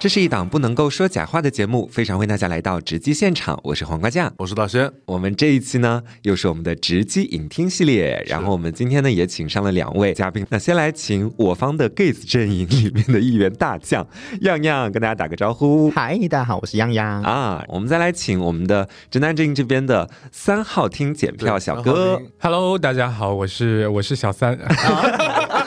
[0.00, 4.32] 这是一档不能够说假话的节目，非常欢迎大家来到直击现场，我是黄瓜酱。
[4.36, 10.46] 我是大轩，我们这一期呢，又是我们的直击影厅系列，然后我们今天呢也请上了两位嘉宾。
[10.50, 14.06] 那先来请我方的 gays 阵营里面的一员大将
[14.42, 15.90] 样样跟大家打个招呼。
[15.90, 17.20] 嗨，大家好，我是样样。
[17.24, 22.22] 啊，我们再来请我们的直男阵营这边的三号厅检票小哥。
[22.38, 24.56] Hello，大家好，我是我是小三，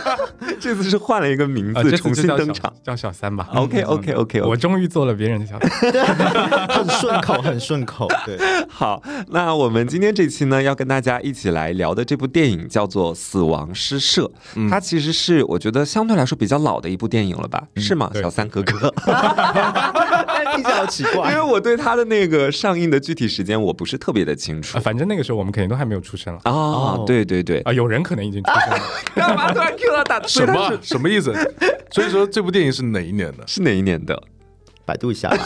[0.62, 2.72] 这次是换了一个名啊，字重新登场。
[2.84, 3.50] 叫小三吧。
[3.56, 5.70] OK OK OK，我终于做了别人的小三。
[6.70, 8.08] 很顺口，很顺口。
[8.26, 8.38] 对，
[8.70, 14.30] 好，那我们今天这期呢，要跟大家一起来聊的这部电影叫做《死亡诗社》，
[14.70, 17.64] 它其实是我觉得相对来说比较老的一部电影了吧？
[17.78, 18.94] 是吗，小三哥哥？
[20.55, 21.41] 听起来好奇因为。
[21.41, 24.81] 我对他的那个上映的具体时间我不是特别的清楚啊，。
[24.81, 28.80] 反正那个时候我们肯定都还没有出生了啊哦，对对对，啊，有人可能已经出生了。
[29.16, 30.22] 干嘛突然 Q 到打？
[30.25, 31.34] 什么什么意思？
[31.92, 33.44] 所以说这部电影是哪一年的？
[33.48, 34.22] 是哪一年的？
[34.86, 35.38] 百度一下吧。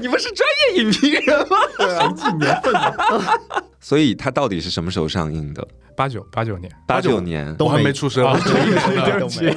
[0.00, 1.56] 哎，你们是专业影评人吗？
[1.78, 3.40] 谁 记年份的？
[3.80, 5.66] 所以它到底是什么时候上映的？
[5.96, 7.54] 八九八九年，八九年。
[7.56, 8.24] 都我还没出生。
[8.40, 9.52] 对不起，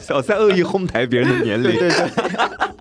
[0.00, 1.70] 小三恶意哄抬别人的年龄。
[1.78, 2.06] 对对，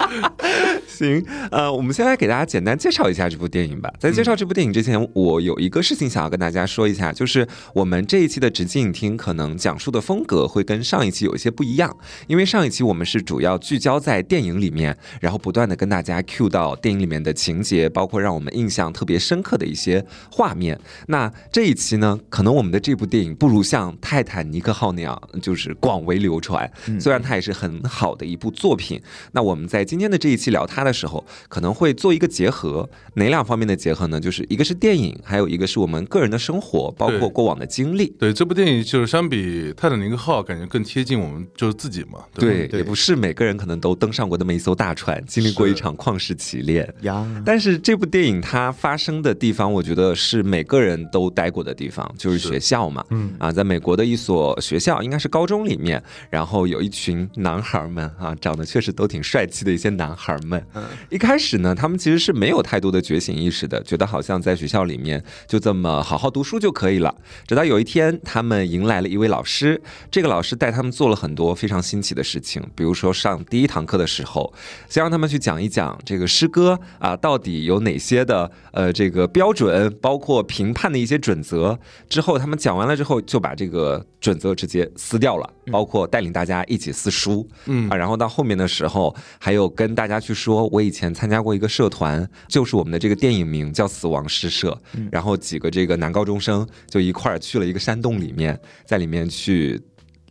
[0.88, 3.92] 行，呃，我们先来给大家简单介绍一下这部电影吧。
[4.00, 11.96] 在介绍这部电影之前，我有一个事情想要跟大家说一下，就是我们这一期的直击影厅可能讲述的风格会跟上一期有一些不一样，
[12.28, 20.80] 因为上一期我们是主要聚焦在电影里面，然后不断的跟大家 cue 到电影里面的情节，包括让我们印象特别深刻的一些画面。
[21.08, 26.70] 那这一期呢，可能我们的这部电影不如像《泰坦尼克号》那样，就是广为流传。
[27.00, 34.20] 虽然它也是很好的一部作品，那我们在今天的这一期聊它的时候，可能会做一个结合，哪两方面的结合呢？
[34.20, 38.08] 就是一个是电影，还有一个是我们个人的生活，包括过往的经历。
[38.20, 42.24] 对这部电影，就是相比《泰坦尼克号》，感觉更贴近我们就是自己嘛。
[42.34, 46.88] 对也不是每个人可能都登上过那么一艘大船，经历过一场旷世奇恋。
[47.02, 53.04] 呀，但是这部电影它发生的地方，我觉得是每个人都待过的地方，就是是学校嘛。
[53.10, 60.64] 嗯啊，在美国的一所学校，应该是高中里面，然后有一群男孩们啊，长得确实都挺帅气的一些男孩们。
[61.10, 67.16] 一开始呢，他们其实是没有太多的觉醒意识的，觉得好像在学校里面就这么好好读书就可以了。
[67.48, 69.82] 直到有一天，他们迎来了一位老师，
[70.12, 74.54] 这个老师带他们做了很多非常新奇的事情，比如说上第一堂课的时候，
[74.90, 81.78] 先让他们去讲一讲这个诗歌啊，到底有哪些的呃这个标准，包括评判的一些准则。
[82.10, 94.78] 之后他们讲完了之后，就把这个准则直接撕掉了，包括带领大家一起撕书，嗯啊，然后到后面的时候，还有跟大家去说，我以前参加过一个社团，就是我们的这个电影名叫《死亡诗社》，
[95.10, 99.82] 然后几个这个男高中生就一块儿去了一个山洞里面，在里面去。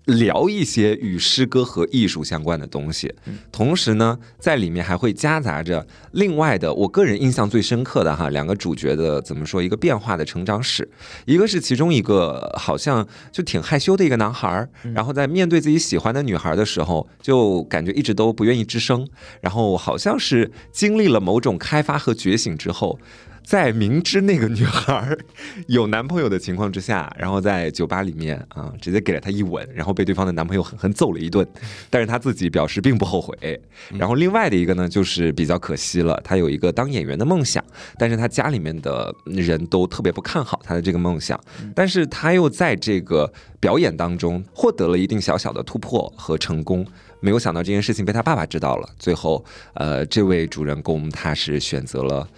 [0.06, 3.12] 聊一些与诗歌和艺术相关的东西，
[3.52, 10.88] 同时呢，在里面还会夹杂着另外的，我个人印象最深刻的哈，两个主角的怎么说一个变化的成长史，
[11.24, 19.06] 一个是其中一个好像就挺害羞的一个男孩儿，然后在面对自己喜欢的女孩的时候，就感觉一直都不愿意吱声，
[19.40, 22.98] 然后好像是经历了某种开发和觉醒之后。
[23.46, 25.16] 在明知那个女孩
[25.68, 31.46] 有男朋友的情况之下，然后在酒吧里面啊，直接给了她一吻，然后被对方的男朋友狠狠揍了一顿，
[31.88, 33.62] 但是她自己表示并不后悔。
[33.96, 37.64] 然后另外的一个呢，就是比较可惜了，她有一个当演员的梦想，
[37.96, 41.40] 但是她家里面的人都特别不看好她的这个梦想，
[41.72, 46.84] 但是她又在这个表演当中获得了一定小小的突破和成功。
[47.20, 49.42] 没有想到这件事情被他爸爸知道了，最后，
[49.74, 52.28] 呃，这位主人公他是选择了。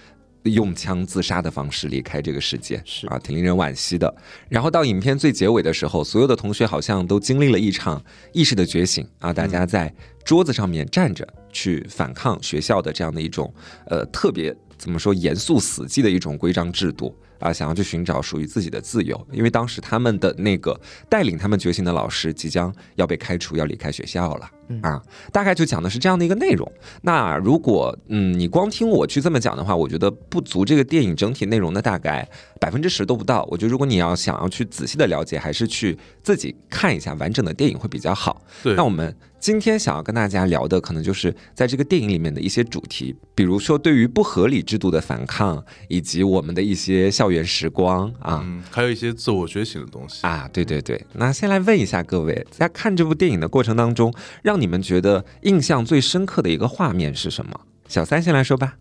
[0.44, 4.14] 用枪自杀的方式离开这个世界，是啊，挺令人惋惜的。
[4.48, 9.92] 然后到影片最结尾的时候，所有的同学好像都经历了一场意识的觉醒啊，大家在
[10.24, 13.52] 桌子上面站着去反抗学校的这样的一种
[13.86, 17.14] 呃特别怎么说严肃死寂的一种规章制度。
[17.38, 20.76] 啊，想要去寻找属于自己的自由，因为当时他们的那个
[21.08, 24.50] 带领他们觉醒的老师即将要被开除，要离开学校了
[24.82, 25.00] 啊。
[25.30, 26.68] 大概就讲的是这样的一个内容。
[27.02, 32.28] 那如果嗯你光听我去这么讲的话，我觉得不足这个电影整体内容的大概
[32.60, 33.46] 百分之十都不到。
[33.48, 38.42] 我觉得如果你要想要去仔细的了解，还是去自己看一下完整的电影会比较好。
[38.64, 48.42] 对那我们今天想要跟大家聊的，可能就是在这个电影里面的一些主题，比如说对于不合理制度的反抗，以及我们的一些校园时光啊。
[48.44, 50.26] 嗯，还有一些自我觉醒的东西。
[50.26, 54.12] 啊，对对对，那先来问一下各位，在看这部电影的过程当中，
[54.42, 57.60] 让你们觉得印象最深刻的一个画面是什么？
[57.86, 58.76] 小三先来说吧。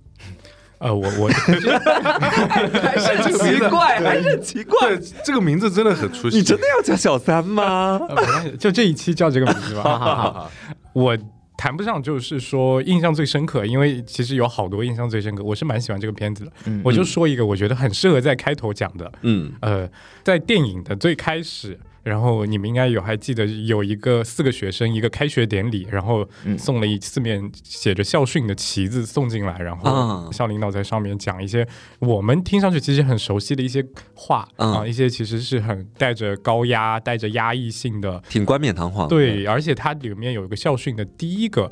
[0.80, 4.96] 呃，我我还是很奇怪，还是很奇怪。
[5.24, 6.38] 这个名字真的很出戏。
[6.38, 8.00] 你真的要叫小三吗？
[8.60, 9.82] 就这一期叫这个名字吧。
[9.98, 10.52] 好好好，
[10.94, 11.18] 我
[11.58, 15.44] 谈不上就是说印象最深刻，因为其实有好多印象最深刻。
[15.44, 19.12] 我是蛮喜欢这个片子的，嗯我就说一个我觉得很适合在开头讲的。
[19.24, 19.90] 嗯呃，
[20.24, 30.24] 在电影的最开始，然后你们应该有还记得有一个四个学生一个开学典礼，然后嗯送了一四面写着校训的旗子送进来，然啊。
[30.24, 31.68] 后校领导在上面讲一些
[32.00, 34.74] 我们听上去其实很熟悉的一些话嗯。
[34.74, 39.08] 啊，一些其实是很带着高压、带着压抑性的挺冠冕堂皇。
[39.08, 41.72] 对，而且它里面有一个校训的第一个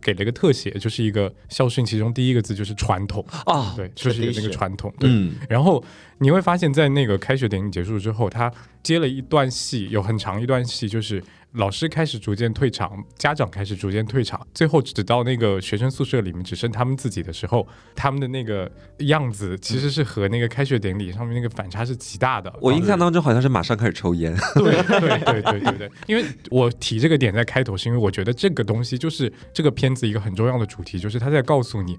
[0.00, 5.08] 给了一个特写，就是一个校训，其中第一个字就是传统，啊，对，就是有那个传统，对。
[5.10, 5.34] 嗯。
[5.48, 5.82] 然后
[6.18, 17.66] 你会发现在那个开学典礼结束之后，他接了一段戏，有很长一段戏，就是老师开始逐渐退场，家长开始逐渐退场，最后只到那个学生宿舍里面只剩他们自己的时候，
[17.96, 22.52] 他们的那个样子其实是和那个开学典礼上面那个反差是极大的。
[22.60, 24.32] 我印象当中好像是马上开始抽烟。
[24.54, 31.98] 对对对对对对，因为我提这个点在开头，是因为我觉得这个东西就是这个片子一个很重要的主题，就是他在告诉你，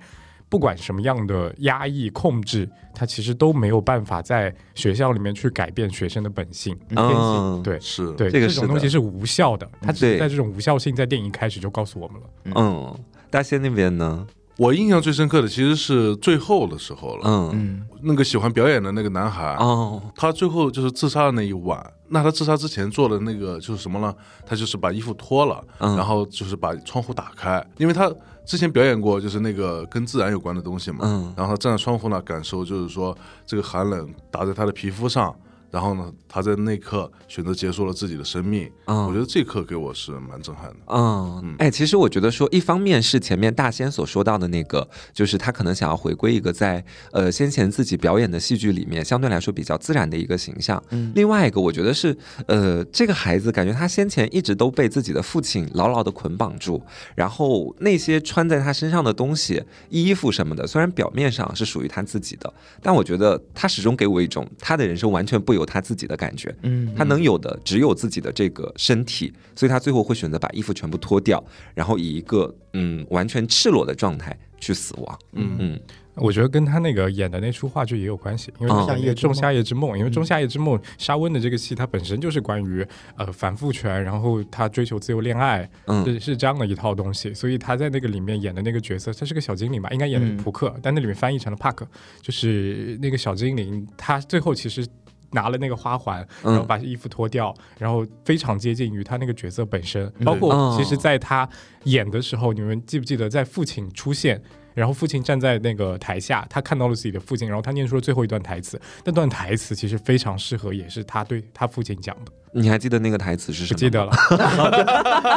[0.52, 7.16] 不管什么样的压抑控制，他其实都没有办法在学校里面去改变学生的本性天性。
[7.16, 12.28] 嗯，对是对，这个是的种东西是无效的，他只是在这种无效性在电影一开始就告诉我们了。
[12.56, 12.94] 嗯，
[13.30, 14.28] 大仙那边呢？
[14.58, 21.82] 我印象最深刻的其实是最后的时候了，嗯嗯那个喜欢表演的那个男孩，哦，他最后就是自杀的那一晚。
[22.12, 24.14] 那他自杀之前做的那个就是什么呢？
[24.46, 28.12] 他就是把衣服脱了，嗯然后就是把窗户打开，因为他
[28.46, 31.00] 之前表演过就是那个跟自然有关的东西嘛。
[31.04, 35.34] 嗯然后他站在窗户那感受，就是说这个寒冷打在他的皮肤上，
[35.72, 38.70] 然后呢，他在那一刻选择结束了自己的生命。
[38.86, 40.76] 嗯我觉得这一刻给我是蛮震撼的。
[40.88, 50.82] 嗯，哎，其实我觉得说，一方面是前面大仙所说到的那个，就是他可能想要回归一个在呃先前自己表演的戏剧里面相对来说比较自然的一个形象。
[50.90, 52.16] 嗯另外一个，我觉得是
[52.48, 56.82] 呃这个孩子感觉他先前一直都被自己的父亲牢牢的捆绑住，
[57.16, 66.54] 然后那些穿在他身上的东西、衣服什么的，虽然表面上是属于他自己的，但我觉得他始终给我一种他的人生完全不由他自己的感觉。
[66.64, 71.44] 嗯他能有的只有自己的这个身体，所以他最后会选择把衣服全部脱掉，
[71.74, 75.20] 然后以一个嗯完全赤裸的状态去死亡。
[75.34, 75.80] 嗯嗯
[76.16, 82.86] 我觉得跟他那个演的那出话剧也有关系，因为哦他演那个《仲夏夜之梦》，因为《嗯仲夏夜之梦》沙温的这个戏，它本身就是关于
[83.16, 91.88] 呃反复权，然后他追求自由恋爱，嗯是是这样的一套东西，所以他在那个里面演的那个角色，他是个小精灵吧，应该演的是嗯扑克，但那里面翻译成了帕克，
[92.22, 94.86] 就是那个小精灵，他最后其实。
[95.32, 100.06] 拿了那个花环，然后嗯把衣服脱掉，然后非常接近于他那个角色本身。
[100.18, 101.48] 嗯包括哦其实，在他
[101.84, 104.42] 演的时候，你们记不记得，在父亲出现，
[104.74, 108.80] 然后父亲站在那个台下，他看到了自己的父亲，然后他念出了最后一段台词。
[109.04, 112.32] 那段台词其实非常适合，也是他对他父亲讲的。
[112.54, 113.76] 你还记得那个台词是什么？
[113.76, 114.12] 不记得了，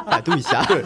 [0.11, 0.83] 百度一下，对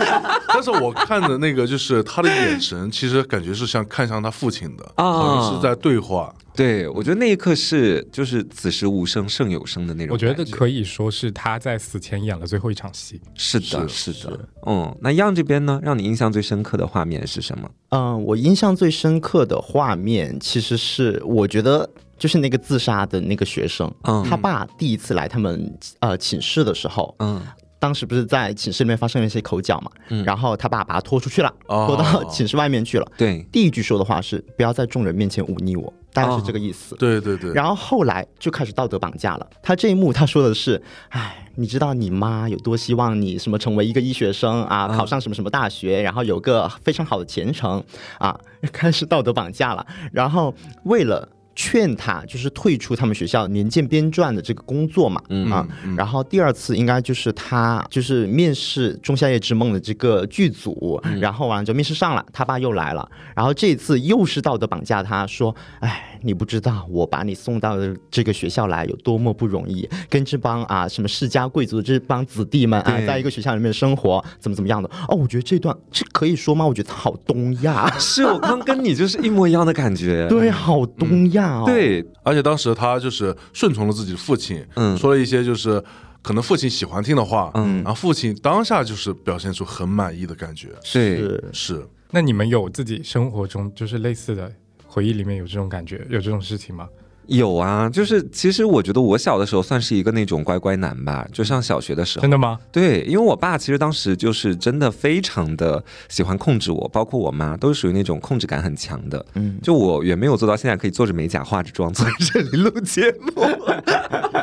[0.48, 6.34] 但是我看的那个就是他的眼神，其实感觉是像看向他父亲的，啊好像是在对话。
[6.54, 13.20] 对，我觉得那一刻是就是此时无声胜有声的那种我觉得可以说是他在死前演了最后一场戏。
[13.34, 14.40] 是的，是是的。
[14.66, 17.70] 嗯，那样这边呢，让你印象最深刻的画面是什么？
[17.90, 21.88] 嗯，我印象最深刻的画面其实是我觉得。
[22.18, 27.40] 就是那个自杀的那个学生，嗯他爸第一次来他们呃寝室的时候，嗯
[27.80, 33.06] 当时不是在寝室里面发生了一些口角嘛，嗯然后他爸把他拖出去了，哦拖到寝室外面去了。
[33.16, 36.96] 对，第一句说的话是不要在众人面前忤逆我，大概是这个意思。
[36.96, 39.46] 对对对，然后后来就开始道德绑架了。
[39.62, 47.80] 他这一幕他说的是：“哎，你知道你妈有多希望你什么成为一个医学生啊，嗯考上什么什么大学，然后有个非常好的前程
[48.18, 48.36] 啊，
[48.72, 49.86] 开始道德绑架了。
[50.12, 51.28] 然后为了。”
[51.60, 55.96] 劝他就是退出他们学校年鉴编撰的这个工作嘛，嗯啊，嗯。
[55.96, 67.76] 然后第二次应该就是他就是面试《仲夏夜之梦》的这个剧组，然后完了就面试上了，他爸又来了，然后这一次又是道德绑架他，说，哎，你不知道我把你送到
[68.10, 74.90] 这个学校来有多么不容易，跟这帮啊什么世家贵族这帮子弟们啊，在一个学校里面生活，怎么怎么样的？
[75.08, 76.66] 哦，我觉得这段这可以说吗？
[76.66, 80.26] 我觉得好东亚， 是我刚跟你就是一模一样的感觉。
[80.28, 81.64] 对，好东亚哦，。
[81.66, 85.82] 对，而且当时他就是顺从了自己的父亲，嗯说了一些就是
[86.22, 94.50] 可能父亲喜欢听的话，嗯然后父亲当下就是表现出很满意的感觉，是是那你们有自己生活中就是类似的
[94.88, 96.88] 回忆里面有这种感觉，有这种事情吗？
[97.26, 102.30] 有啊，就是其实我觉得我小的时候算是一个那种乖乖男吧，就上小学的时候真。
[102.30, 102.58] 的吗？
[102.72, 109.22] 对，因为我爸其实当时就是真的非常的喜欢控制我，包括我妈都是属于那种控制感很强的。
[109.34, 113.44] 嗯，就我远没有做到现在可以做着美甲、化着妆坐在这里录节目。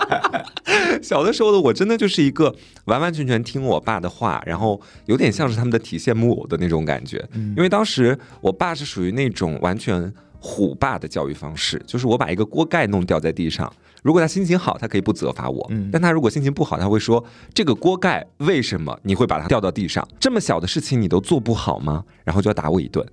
[1.02, 7.28] 小的时候的我真的就是一个完完全全听我爸的话，然后有点像是他们的体现木偶的那种感觉。
[7.34, 10.14] 因为当时我爸是属于那种完全
[10.46, 13.74] 虎爸的教育方式，就是我把一个锅盖弄掉在地上，
[14.04, 20.08] 如果他心情好，他可以不责罚我；但他如果心情不好，他会说这个锅盖为什么你会把它掉到地上？
[20.20, 22.04] 这么小的事情你都做不好吗？
[22.24, 23.04] 然后就要打我一顿。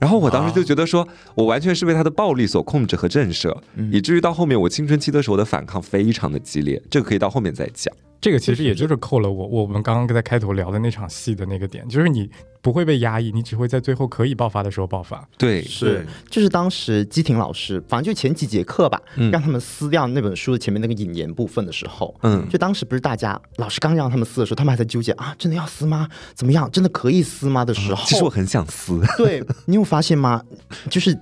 [0.00, 3.54] 然后我当时就觉得说，我完全是被他的暴力所控制和震慑，
[3.92, 7.94] 以至于到后面我青春期的时候的反抗非常的激烈，这个可以到后面再讲。
[8.20, 12.28] 这个其实也就是扣了我我们刚刚在开头聊的那场戏的那个点，就是你
[12.68, 15.26] 不会被压抑，你只会在最后可以爆发的时候爆发。
[15.38, 19.00] 对，是，就是当时基廷老师，反正就前几节课吧，
[19.32, 26.06] 让他们撕掉那本书的前面那个引言部分的时候，嗯，就当时不是大家老师刚让他们撕的时候，他们还在纠结啊，真的要撕吗？
[26.34, 26.70] 怎么样？
[26.70, 27.64] 真的可以撕吗？
[27.64, 29.00] 的时候，其实我很想撕。
[29.16, 30.42] 对你有发现吗？
[30.90, 31.18] 就是。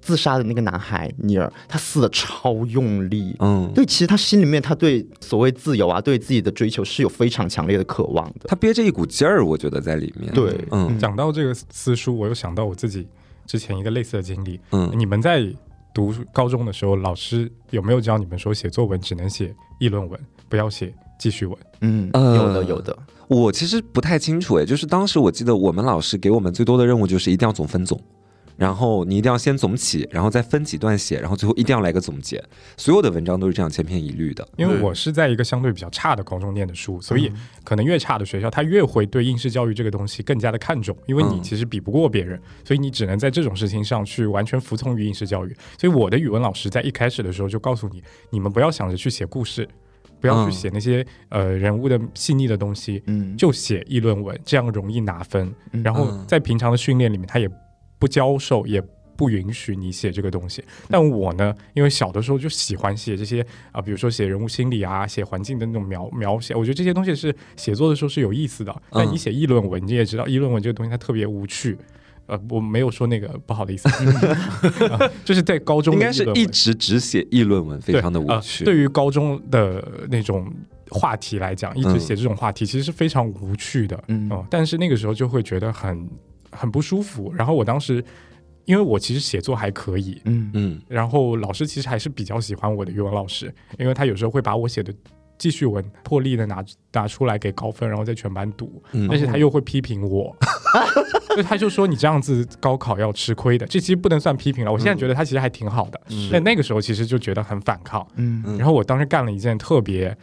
[0.00, 10.32] 自杀的那个男孩尼尔，他死的超用力，嗯，对，其实他心里面他对所谓自由啊，对自己的追求是有非常强烈的渴望的，他憋着一股劲儿，我觉得在里面。
[10.32, 13.06] 对，嗯，讲到这个私书，我又想到我自己
[13.46, 15.46] 之前一个类似的经历，嗯，你们在
[15.92, 20.18] 读高中的时候，老师有没有教你们说写作文只能写议论文，
[20.48, 21.56] 不要写记叙文？
[21.80, 22.96] 嗯，有的，有的。
[23.28, 28.00] 我其实不太清楚，哎，就是当时我记得我们老师给我们最多的任务就是一定要总分总。
[28.60, 32.44] 然后你一定要先总起，然后再分几段写，然后最后一定要来个总结。
[32.76, 34.46] 所有的文章都是这样千篇一律的。
[34.58, 37.32] 因为我是在一个相对比较差的高中念的书，所以
[37.64, 40.94] 可能越差的学校，他越会对应试教育这个东西更加的看重。
[41.06, 45.56] 因为你其实比不过别人，所以你只能在这种事情上去完全服从于应试教育。
[45.78, 49.66] 所以我的语文老师在一开始的时候就告诉你，你们不要想着去写故事，
[50.20, 55.50] 不要去写那些呃人物的细腻的东西，嗯，就写议论文，这样容易拿分。
[55.82, 57.50] 然后在平常的训练里面，他也。
[58.00, 58.82] 不教授也
[59.14, 68.74] 不允许你写这个东西，但我呢，因为小的时候就喜欢写这些啊，比如说写人物心理啊，写环境的那种描描写，我觉得这些东西是写作的时候是有意思的。
[68.90, 71.76] 但你写议论文，你也知道议论文这个东西它特别无趣。
[72.28, 73.90] 呃，我没有说那个不好的意思，
[75.22, 78.64] 就是在高中应该是一直只写议论文，非常的无趣。
[78.64, 80.50] 对于高中的那种
[80.88, 84.02] 话题来讲，一直写这种话题其实是非常无趣的。
[84.08, 86.08] 嗯，但是那个时候就会觉得很。
[86.52, 88.04] 很不舒服，然后我当时，
[88.64, 90.50] 因为我其实写作还可以，嗯。
[90.54, 94.92] 嗯，然后老师其实还是比较喜欢我的语文老师，因为他有时候会把我写的
[95.38, 100.36] 记叙文破例的拿拿出来给高分，然后在全班读，但是他又会批评我，
[101.34, 104.70] 就他就说你这样子高考要吃亏的，这其实不能算批评了。
[104.70, 110.14] 我现在觉得他其实还挺好的，但那个时候其实就觉得很反抗，嗯，然后我当时干了一件特别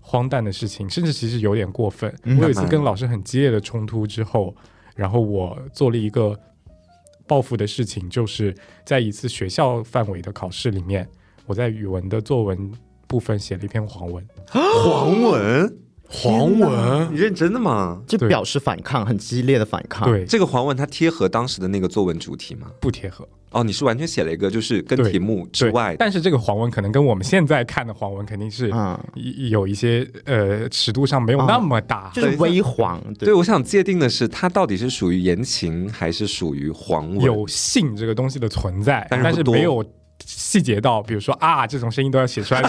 [0.00, 2.14] 荒诞的事情，甚至其实有点过分。
[2.24, 4.54] 我有一次跟老师很激烈的冲突之后。
[4.96, 6.36] 然后我做了一个
[7.28, 8.52] 报复的事情，就是
[8.84, 11.08] 在一次学校范围的考试里面，
[11.46, 12.72] 我在语文的作文
[13.06, 14.26] 部分写了一篇黄文。
[14.48, 18.00] 黄文，黄文，你认真的吗？
[18.06, 20.08] 就表示反抗，很激烈的反抗。
[20.08, 22.68] 对，这个黄文它贴合当时的那个作文主题吗？
[22.80, 23.26] 不贴合。
[23.50, 28.70] 哦，你是完全写了一个就是跟题目之外，但是这个黄文可能跟我们现在看的黄文肯定是
[29.50, 33.02] 有一些呃尺度上没有那么大，就是微黄。
[33.14, 37.20] 对，我想界定的是它到底是属于言情还是属于黄文？
[37.20, 39.84] 有性这个东西的存在，但是没有。
[40.26, 42.60] 细节到，比如说啊，这种声音都要写出来，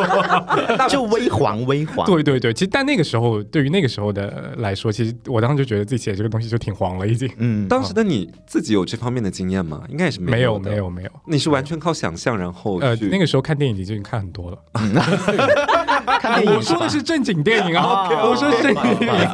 [0.88, 2.06] 就微黄微黄。
[2.06, 7.28] 对对对，其实但那个时候，对于那个时候的来说，其实我当时就觉得自己写这个东西就挺黄了，已经。
[7.38, 9.82] 嗯，当时的你自己有这方面的经验吗？
[9.88, 11.10] 应该也是没有，没有，没有。
[11.24, 14.58] 你是完全靠想象，然后呃，那个时候看电影已经看很多了。
[16.20, 19.28] 看电影，我说的是正经电影啊，我说正经电影，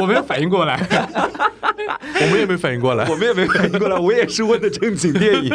[0.00, 0.78] 我没有反应过来，
[2.20, 5.50] 我们也没反应过来，我们也没反应过来，我也是问的正经电影。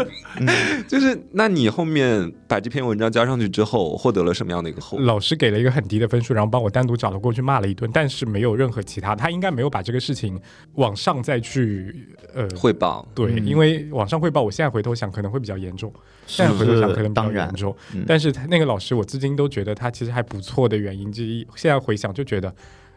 [0.88, 4.98] 就是，那你后面把这篇文章交上去之后，获得了什么样的一个后？
[5.00, 10.40] 老师给了一个很低的分数，然后帮我单独找了过去骂了一顿，但是没有任何其他，他应该没有把这个事情
[10.76, 13.08] 往上再去呃汇报。
[13.14, 15.92] 对，因为往上汇报，我现在回头想可能会比较严重。
[16.28, 17.76] 现在回头想可能比较严重，
[18.08, 21.46] 但是他那个老师，我至今都觉得他其实还不错的原因之一。
[21.56, 22.52] 现在回想就觉得，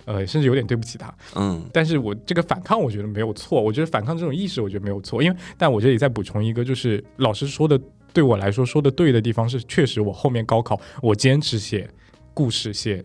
[0.08, 1.14] 呃，甚至有点对不起他。
[1.36, 3.60] 嗯，但是我这个反抗，我觉得没有错。
[3.60, 5.22] 我觉得反抗这种意识，我觉得没有错。
[5.22, 7.78] 因为，但我这里再补充一个，就是老师说的，
[8.14, 11.86] 对我来说说的对的地方是，确实我后面高考，我坚持写
[12.32, 13.04] 故事，写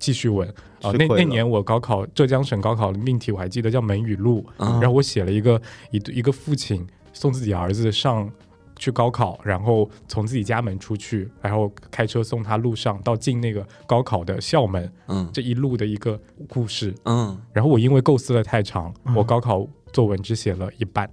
[0.00, 0.48] 记叙文
[0.82, 0.90] 啊。
[0.90, 4.44] 那那年我高考浙江省高考的命题，我还记得叫《门语录》，
[4.80, 8.28] 然后我写了一个一一个父亲送自己儿子上。
[8.80, 16.18] 去高考，然后从自己家门出去，然后开车送他路上到进那个高考的校门，嗯，这一路的一个
[16.48, 21.08] 故事，嗯，然后我因为构思的太长，我高考作文只写了一半，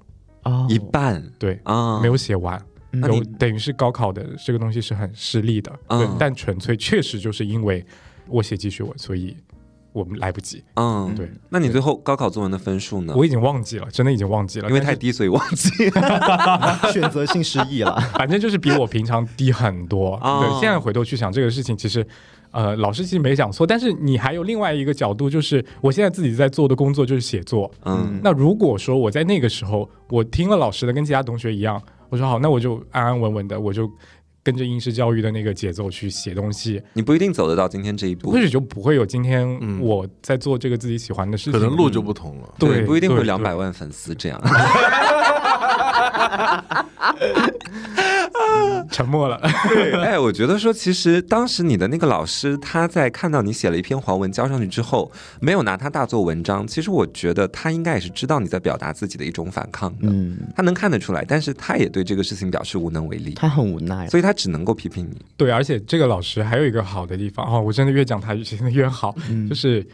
[0.70, 2.58] 一半，对啊，没有写完，
[2.94, 6.00] 有等于是高考的这个东西是很失利的，嗯。
[6.00, 7.86] 对，但纯粹确实就是因为
[8.30, 9.36] 我写记叙文，所以
[9.98, 10.64] 我们来不及。
[10.76, 13.14] 嗯，对，那你最后高考作文的分数呢？
[13.16, 15.70] 我已经忘记了，真的已经忘记了，因为太低，所以忘记。
[16.94, 18.00] 选择性失忆了。
[18.14, 20.16] 反正就是比我平常低很多。
[20.24, 22.06] 哦对，现在回头去想这个事情，其实。
[22.52, 27.70] 呃，老师其实没讲错，但是你还有另外一个角度，就是我现在自己在做的工作就是写作。
[27.84, 33.88] 嗯那如果说我在那个时候，我听了老师的，跟其他同学一样，我说好，那我就安安稳稳的，我就
[34.48, 41.52] 跟着应试教育的那个节奏去写东西，你不一定走得到今天这一步或，许就不会有今天嗯我在做这个自己喜欢的事情。
[41.52, 42.54] 可能路就不同了。
[42.58, 44.42] 对不一定会两百万粉丝这样。
[48.92, 49.40] 沉默了。
[49.70, 64.08] 对，哎，我觉得说，其实当时你的那个老师，他在看到你写了一篇黄文交上去之后，没有拿他大做文章，其实我觉得他应该也是知道你在表达自己的一种反抗的，嗯，他能看得出来，但是他也对这个事情表示无能为力，他很无奈。
[64.08, 65.18] 所以他只能够批评你。
[65.36, 69.16] 对，而且这个老师还有一个好的地方哦，我真的越讲他越觉得 越好，
[69.50, 69.86] 就是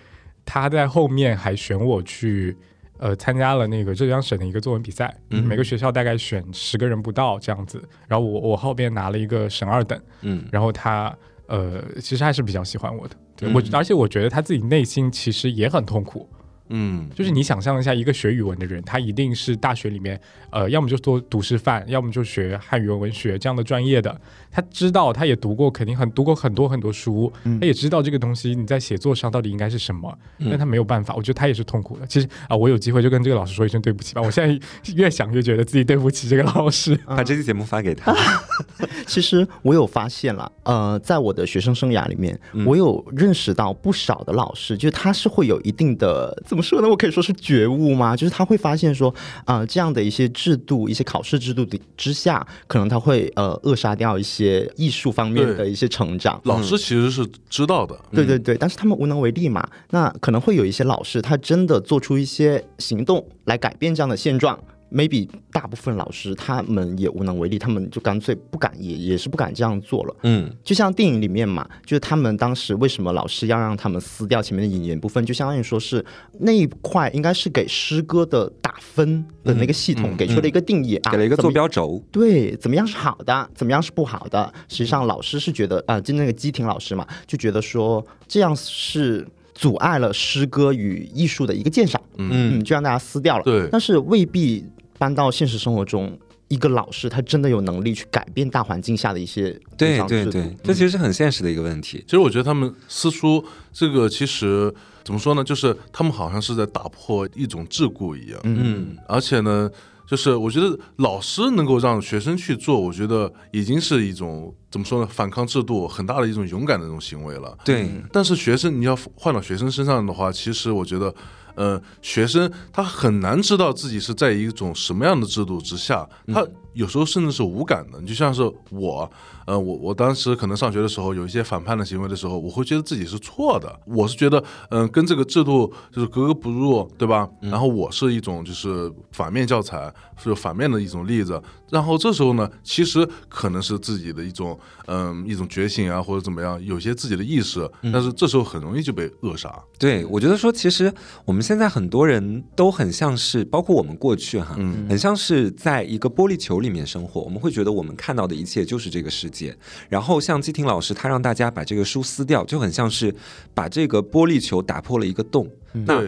[0.45, 2.55] 他在后面还选我去。
[3.00, 5.43] 呃，参加了那个浙江省的一个作文比赛，嗯。
[5.43, 7.83] 每个学校大概选十个人不到这样子。
[8.07, 10.45] 然后我我后边拿了一个省二等，嗯。
[10.51, 11.15] 然后他
[11.47, 13.53] 呃其实还是比较喜欢我的，对、嗯。
[13.53, 16.29] 我而且我觉得他自己内心其实也很痛苦，
[16.69, 20.19] 嗯，就是你想象一下，一个学语文的人，他一定是大学里面，
[20.53, 24.15] 呃，要么就做读师范，要么就学汉语文文学这样的专业的。
[24.51, 31.15] 他知道，他也读过，肯定很读过很多很多书，他也知道这个东西你在写作上到底应该是什么，但他没有办法。
[31.15, 32.05] 我觉得他也是痛苦的。
[32.05, 34.22] 其实啊、我有机会就跟这个老师说一声对不起吧。
[34.22, 36.95] 我现在 越想越觉得自己对不起这个老师。
[37.07, 38.15] 把这期节目发给他。
[39.07, 46.88] 其实我有发现了，呃，在我的学生生涯里面，我有认识到不少的老师，就是他是会有一定的怎么说呢？
[46.88, 48.15] 我可以说是觉悟吗？
[48.15, 49.13] 就是他会发现说，
[49.45, 56.41] 啊，这样的一些制度、一些考试制度的之下，可能他会呃扼杀掉一些艺术方面的一些成长。
[56.43, 57.97] 老师其实是知道的。
[58.12, 59.65] 对对对，但是他们无能为力嘛。
[59.91, 64.60] 那可能会有一些老师，他真的做出一些行动来改变这样的现状。
[64.93, 70.15] Maybe 大部分老师他们也无能为力，他们就干脆不敢，也也是不敢这样做了。
[70.23, 76.06] 嗯就像电影里面嘛，就是他们当时为什么老师要让他们撕掉前面的引言部分，就相当于说是
[76.39, 82.01] 那一块应该是给诗歌的打分的那个系统给出了一个定义啊，给了一个坐标轴。
[82.12, 84.53] 对，怎么样是好的，怎么样是不好的？
[84.67, 93.43] 实际上，老师是觉得，啊，就那个基廷老师嘛，就觉得说这样是阻碍了诗歌与艺术的一个鉴赏，嗯嗯，就让大家撕掉了。
[93.43, 94.65] 对但是未必
[94.97, 102.03] 搬到现实生活中，一个老师他真的有能力去改变大环境下的一些对规章制度对对，这其实是很现实的一个问题。
[102.06, 105.43] 其实我觉得他们撕书这个，其实怎么说呢？
[105.43, 108.39] 就是他们好像是在打破一种桎梏一样。
[108.43, 109.69] 嗯而且呢，
[110.08, 115.08] 就是我觉得老师能够让学生去做，我觉得已经是一种怎么说呢？
[115.12, 117.58] 反抗制度很大的一种勇敢的一种行为了。
[117.65, 121.13] 对，但是学生你要换到学生身上的话，其实我觉得，
[121.55, 127.99] 呃，学生他很难知道自己是在一种什么样的制度之下，他有时候甚至是无感的。
[128.01, 129.09] 你就像是我，
[129.45, 133.79] 呃，我我当时可能上学的时候有一些反叛的行为的时候，我会觉得自己是错的。
[133.86, 137.29] 我是觉得，嗯、跟这个制度就是格格不入，对吧？
[137.41, 141.41] 然后我是一种就是反面教材，是反面的一种例子。
[141.69, 149.51] 然后这时候呢，其实可能是自己的一种，嗯、一种觉醒啊，或者怎么样，有些自己的意识，但是这时候很容易就被扼杀。
[149.79, 150.93] 对，我觉得说，其实
[151.25, 157.21] 我们现在很多人都很像是，包括我们过去哈，嗯很像是在一个玻璃球里面生活。
[157.21, 159.56] 我们会觉得我们看到的一切就是这个世界。
[159.89, 163.13] 然后像季婷老师，他让大家把这个书撕掉，就很像是
[163.54, 165.47] 把这个玻璃球打破了一个洞。
[165.73, 166.02] 那，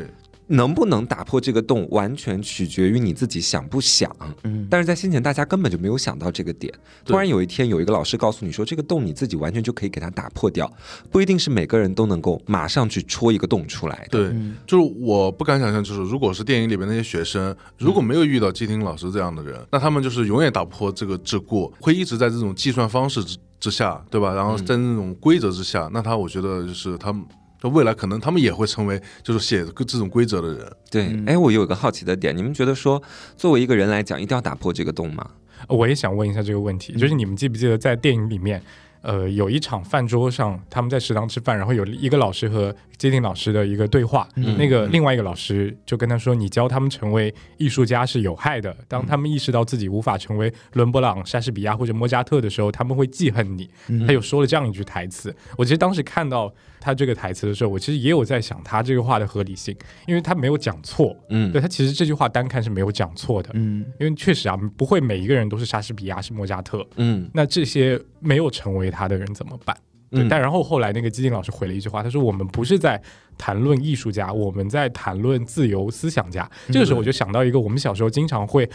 [0.48, 4.10] 能不能打破这个洞，完全取决于你自己想不想。
[4.44, 6.74] 嗯但是在先前，大家根本就没有想到这个点。
[7.04, 10.72] 突然有一天，有一个老师告诉你说，这个洞你自己完全就可以给它打破掉，
[11.10, 14.30] 不一定是每个人都能够马上去戳一个洞出来的。
[14.30, 14.36] 对，
[14.68, 24.34] 就是我不敢想象，就是如果是电影里面那些学生，如果没有遇到季婷老师这样的人，那他们就是永远打不破这个桎梏，会一直在这种计算方式之之下，对吧？
[24.34, 27.24] 然后在那种规则之下，那他我觉得就是他们。
[27.70, 33.02] 未来可能他们也会成为就是写这种规则的人，对，哎，我有一个好奇的点，你们觉得说，
[33.36, 35.32] 作为一个人来讲，一定要打破这个洞吗？
[35.68, 38.62] 我也想问一下这个问题，就是你们记不记得在电影里面，
[39.06, 48.76] 呃，有一场饭桌上，他们在食堂吃饭，然后有一个老师和接听老师的一个对话，嗯那个另外一个老师就跟他说：“你教他们成为艺术家是有害的。
[48.88, 53.70] 当他们意识到自己无法成为伦勃朗、莎士比亚或者莫扎特的时候，他们会记恨你。”
[54.08, 55.36] 他有说了这样一句台词。
[55.56, 59.76] 我其实当时看到他这个台词的时候，我其实也有在想他这个话的合理性，
[60.08, 61.16] 因为他没有讲错。
[61.30, 66.84] 嗯对他其实这句话单看是没有讲错的，嗯因为确实啊，不会每一个人都是莎士比亚是莫扎特。
[66.96, 69.76] 嗯那这些没有成为他的人怎么办？
[70.10, 73.00] 对，嗯但然后后来那个基金老师回了一句话，他说：“我们不是在
[73.38, 78.68] 谈论艺术家，我们在谈论自由思想家。”这个时候我就想到一个我们小时候经常会。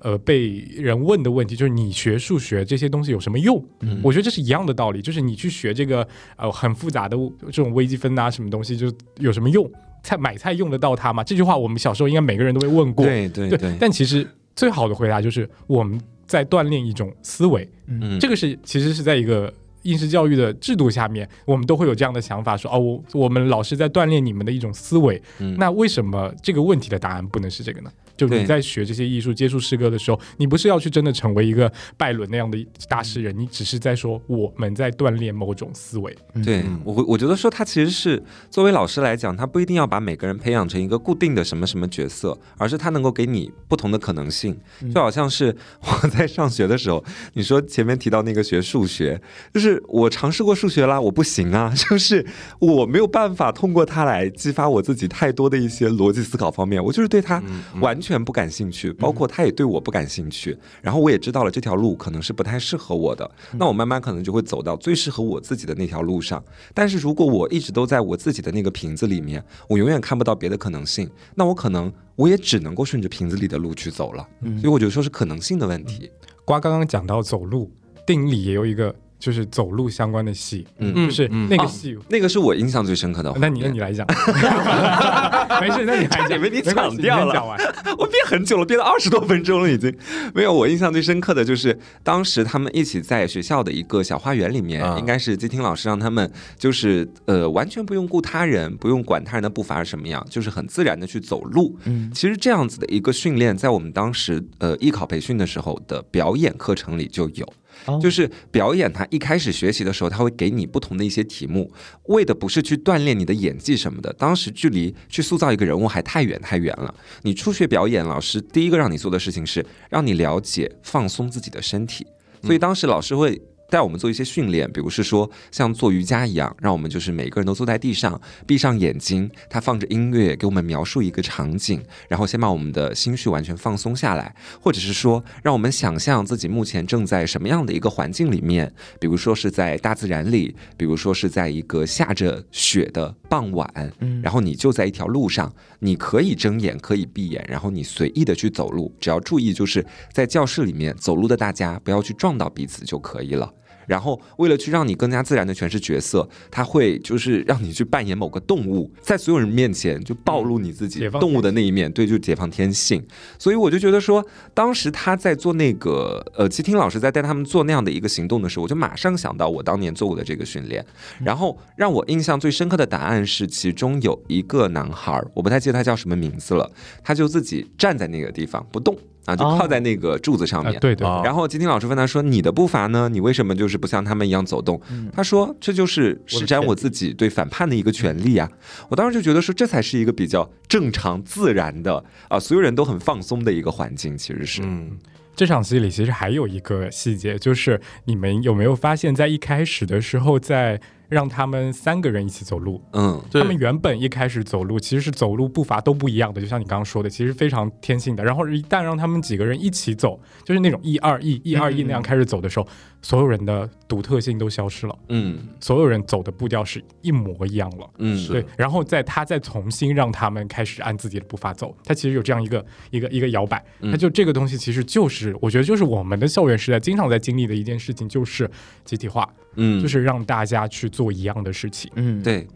[0.00, 3.64] 呃，被人问的问题就是你学数学这些东西有什么用？
[4.04, 9.68] 我觉得这是一样的道理，就是你去学这个呃很复杂的这种微积分啊，什么东西就有什么用？
[10.02, 11.24] 菜买菜用得到它吗？
[11.24, 13.06] 这句话我们小时候应该每个人都被问过。
[13.06, 14.24] 对对对对，但其实
[14.54, 25.22] 最好的回答就是我们在锻炼一种思维，嗯这个是其实是在一个应试教育的制度下面，我们都会有这样的想法说，哦，我我们老师在锻炼你们的一种思维。
[25.38, 27.90] 嗯那为什么这个问题的答案不能是这个呢？
[28.16, 36.16] 就你在学这些艺术、接触诗歌的时候，你不是要去真的成为一个拜伦那样的大诗人，你只是在说我们在锻炼某种思维。
[36.44, 36.80] 对嗯。
[36.84, 44.56] 我会我觉得说他其实是作为老师来讲，他不一定要把每个人培养成一个固定的什么什么角色，而是他能够给你不同的可能性。
[44.94, 47.02] 就好像是我在上学的时候，
[47.32, 49.20] 你说前面提到那个学数学，
[49.52, 52.24] 就是我尝试过数学啦，我不行啊， 就是
[52.60, 57.42] 我没有办法通过它来激发我自己太多的一些逻辑思考方面，我就是对它
[57.80, 60.56] 完全不感兴趣，包括他也对我不感兴趣。
[60.82, 66.42] 然后我也知道了这条路可能是不太适合我的，那我慢慢可能就会走到最适合我自己的那条路上。
[66.74, 74.26] 但是如果我一直都在我自己的那个瓶子里面，我永远看不到别的可能性，那我可能我也只能够顺着瓶子里的路去走了。
[74.60, 76.10] 所以我觉得说是可能性的问题。
[76.44, 77.70] 瓜刚刚讲到走路，
[78.06, 78.94] 电影里也有一个
[79.26, 81.98] 就是走路相关的戏，嗯就是那个戏。
[82.08, 83.34] 那个是我印象最深刻的。
[83.40, 84.06] 那你那你来讲，
[85.60, 87.58] 没事，那你来讲，被你抢掉了讲完。
[87.98, 89.92] 我憋很久了，憋了二十多分钟了，已经
[90.32, 90.54] 没有。
[90.54, 101.76] 我印象最深刻的就是当时他们一起在学校的一个小花园里面，啊应该是基听老师让他们就是呃完全不用顾他人，不用管他人的步伐是什么样，就是很自然的去走路。
[101.86, 107.52] 嗯其实这样子的一个训练，在我们当时呃艺考培训的时候的表演课程里就有。
[108.00, 111.72] 就是表演，他一开始学习的时候，他会给你不同的一些题目，
[112.04, 114.12] 为的不是去锻炼你的演技什么的。
[114.14, 116.94] 当时距离去塑造一个人物还太远太远了。
[117.22, 122.06] 你初学表演，老师第一个让你做的事情是让你了解放松自己的身体，
[122.42, 123.40] 所以当时老师会。
[123.68, 143.68] 带我们做一些训练，比如是说像做瑜伽一样，让我们就是每个人都坐在地上，闭上眼睛，他放着音乐给我们描述一个场景，然后先把我们的心绪完全放松下来，或者是说让我们想象自己目前正在什么样的一个环境里面，比如说是在大自然里，比如说是在一个下着雪的傍晚，
[144.00, 153.52] 嗯然后你就在一条路上，你可以睁眼，可以闭眼，然后你随意的去走路，只要注意就是在教室里面走路的大家不要去撞到彼此就可以了。
[153.86, 163.04] 然后，为了去让你更加自然的诠释角色，他会就是让你去扮演某个动物，在所有人面前就暴露你自己动物的那一面，对，就解放天性。
[163.38, 170.84] 所以我就觉得说，当时他在做那个呃，基听老师在带他们做那样的一个行动的时候，我就马上想到我当年做过的这个训练。
[171.22, 176.70] 然后让我印象最深刻的答案是，其中有一个男孩儿，我不太记得他叫什么名字了，
[177.04, 178.96] 他就自己站在那个地方不动
[179.26, 180.74] 啊，就靠在那个柱子上面。
[180.74, 183.08] 啊对对，啊然后金听老师问他说：“你的步伐呢？
[183.08, 184.80] 你为什么就是不像他们一样走动？”
[185.12, 188.50] 他说：“这就是施展我自己对反叛的一个权利啊！”
[188.88, 194.62] 我当时就觉得说，这才是一个比较正常自然的啊，所有人都很放松的一个环境，其实是。
[194.62, 194.96] 嗯，
[195.34, 208.24] 这场戏里其实还有一个细节，就是你们有没有发现，在一开始的时候，在让他们三个人一起走路，嗯他们原本一开始走路其实是走路步伐都不一样的，就像你刚刚说的，其实非常天性的。
[208.24, 212.66] 然后一旦让他们几个人一起走，就是那种一二一、一二一那样开始走的时候，
[213.02, 215.38] 所有人的独特性都消失了，嗯。
[215.60, 217.88] 所有人走的步调是一模一样了。
[217.98, 223.90] 嗯，对，然后在他再重新让他们开始按自己的步伐走，他其实有这样一个一个一个摇摆，嗯。
[223.90, 228.50] 他就这个东西其实就是我觉得就是我们的校园时代经常在经历的一件事情，就是
[228.84, 231.90] 集体化，嗯，就是让大家去做一样的事情。
[231.96, 232.46] 嗯，对。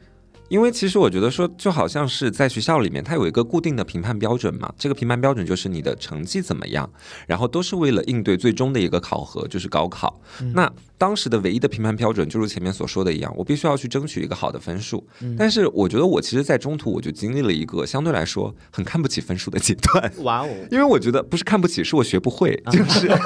[0.51, 4.73] 因为其实我觉得说，就好像是在学校里面，它有一个固定的评判标准嘛。
[4.77, 6.91] 这个评判标准就是你的成绩怎么样，
[7.29, 10.21] 然后都是为了应对最终的一个考核，就是高考。
[10.53, 15.07] 那当时的唯一的评判标准，就如前面所说的一样，我必须要去争取一个好的分数。
[15.39, 23.07] 但是我觉得我其实，在中途我就经历了一个相对来说很看不起分数的阶段， 哇哦，因为我觉得不是看不起，是我学不会， 就是。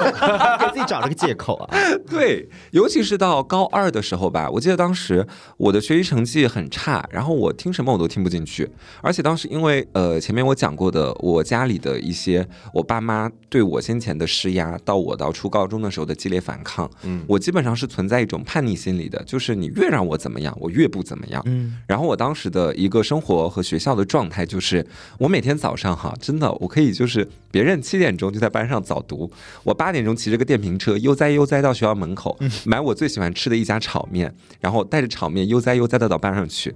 [0.59, 1.77] 给自己找了个借口啊。
[2.07, 5.25] 对，尤其是到高二的时候吧，我记得当时
[5.57, 8.69] 我的学习成绩很差，然后我听什么我都听不进去，
[9.01, 24.85] 而且当时因为呃前面我讲过的，我家里的一些我爸妈对我先前的施压，到我到初高中的时候的激烈反抗，嗯，我基本上是存在一种叛逆心理的，就是你越让我怎么样，我越不怎么样，嗯，然后我当时的一个生活和学校的状态就是，
[25.17, 29.31] 我每天早上哈，真的我可以就是别人七点钟就在班上早读，
[29.63, 36.75] 我八点钟骑着个电瓶车悠哉悠哉到学校门口，买我最喜欢吃的一家炒面，然后带着炒面悠哉悠哉的到班上去。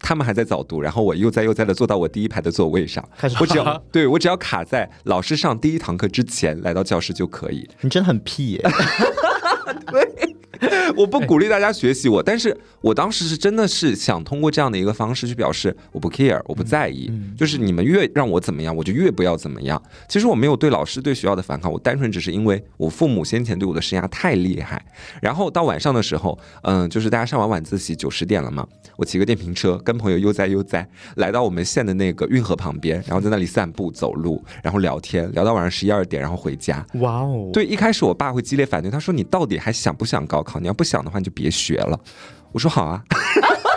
[0.00, 3.06] 他们还在早读，然后我悠哉悠哉的坐到我第一排的座位上。
[3.40, 7.68] 我只要 对我只要卡在老师上第一堂课之前来到教室就可以。
[7.80, 8.62] 你真的很屁耶！
[9.90, 10.36] 对。
[10.96, 19.80] 我不鼓励大家学习我，但是我当时是真的是想通过这样的一个方式去表示我不 care，我不在意，就是你们越让我怎么样，我就越不要怎么样。
[20.08, 24.84] 其实我没有对老师对学校的反抗，我单纯只是因为我父母先前对我的施压太厉害。
[25.22, 28.66] 然后到晚上的时候，嗯，就是大家上完晚自习九十点了嘛，
[28.96, 36.84] 我骑个电瓶车跟朋友悠哉悠哉来到我们县的那个运河旁边，然后在那里散步走路，然后聊天，聊到晚上十一二点，然后回家。
[36.94, 37.50] 哇哦！
[37.52, 40.58] 对，一开始我爸会激烈反对，他说你到底还想不想高考？
[40.58, 42.00] 你要不想的话，你就别学了。
[42.52, 43.02] 我说好啊。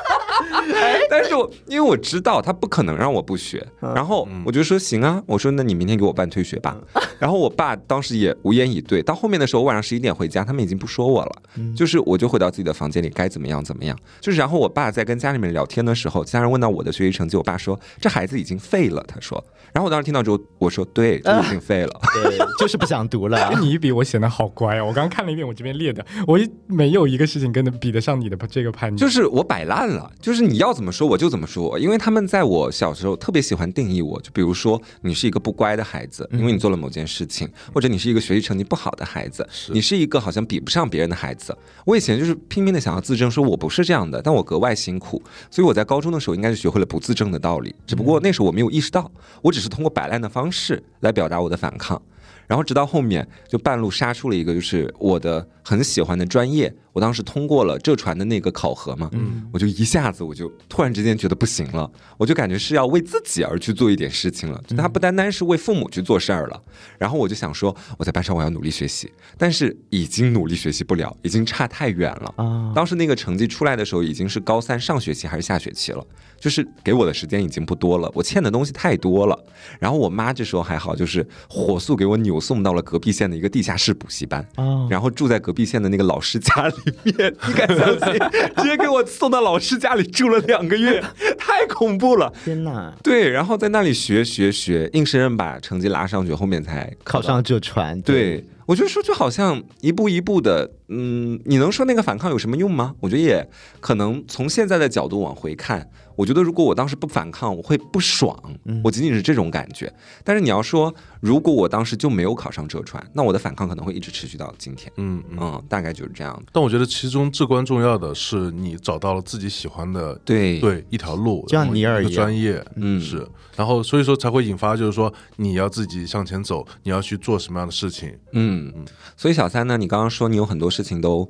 [1.11, 6.77] 但是我因为我知道他不可能让我不学，然后我就说行啊，我说那你明天给我办退学吧。
[7.19, 9.03] 然后我爸当时也无言以对。
[9.03, 11.31] 到后面的时候，我晚上十一点回家，他们已经不说我了，
[11.75, 13.97] 就是我就回到自己的房间里，该怎么样怎么样。
[14.21, 19.03] 就是然后我爸在跟家里面聊天的时候，家人问到我的学习成绩，我爸说这孩子已经废了。
[19.05, 19.43] 他说，
[19.73, 23.49] 然后我当时听到之后，我说对，就已经废了， 对， 就是不想读了。
[23.49, 24.85] 跟 你一比，我显得好乖哦。
[24.85, 41.57] 我刚刚看了一遍我这边列的，我没有一个事情跟比得上你的这个叛逆，就是我摆烂了，就是你要怎么说我就怎么说，因为他们在我小时候特别喜欢定义我，就比如说你是一个不乖的孩子，因为你做了某件事情，或者你是一个学习成绩不好的孩子，你是一个好像比不上别人的孩子。
[41.85, 49.11] 我以前就是拼命的想要自证，说我不是这样的，但我格外辛苦，所以我在高中的时候应该是学会了不自证的道理，只不过那时候我没有意识到，
[49.41, 52.01] 我只是通过摆烂的方式来表达我的反抗，
[52.47, 56.73] 然后直到后面就半路杀出了一个，就是我的很喜欢的专业。
[56.93, 66.61] 我当时通过了浙传的那个考核嘛，嗯，我就一下子我就突然之间觉得不行了，我就感觉是要为自己而去做一点事情了，就他不单单是为父母去做事儿了。
[66.97, 72.73] 然后我就想说，我在班上我要努力学习，但是已经努力学习不了，已经差太远了啊！
[72.75, 76.05] 当时那个成绩出来的时候，已经是高三上学期还是下学期了，
[76.39, 79.39] 就是给我的时间已经不多了，我欠的东西太多了。
[79.79, 84.45] 然后我妈这时候还好，就是火速给我扭送到了隔壁县的一个地下室补习班，
[84.89, 86.80] 然后住在隔壁县的那个老师家里。
[87.03, 88.19] 你敢相信？
[88.57, 91.03] 直接给我送到老师家里住了两个月，
[91.37, 92.31] 太恐怖了！
[92.43, 92.93] 天哪！
[93.03, 98.01] 对，然后在那里学学学，硬生生把成绩拉上去，后面才考上浙传。
[98.01, 102.95] 对，我就说，就好像一步一步的，嗯，你能说那个反抗有什么用吗？
[102.99, 103.47] 我觉得也
[103.79, 105.89] 可能从现在的角度往回看。
[106.21, 108.37] 我觉得如果我当时不反抗，我会不爽。
[108.83, 109.91] 我仅仅是这种感觉。
[110.23, 114.93] 但是你要说，如果我当时就没有考上浙传，那我的反抗可能会一直持续到今天。
[114.97, 116.39] 嗯嗯，大概就是这样。
[116.51, 123.27] 但我觉得其中至关重要的是，你找到了自己喜欢的对对一条路，像尼尔一个专业，嗯是。
[123.55, 128.15] 然后所以说才会引发，就是说你要自己向前走，你要去做什么样的事情。
[128.33, 128.85] 嗯嗯。
[129.17, 131.27] 所以小三呢，你刚刚说你有很多事情都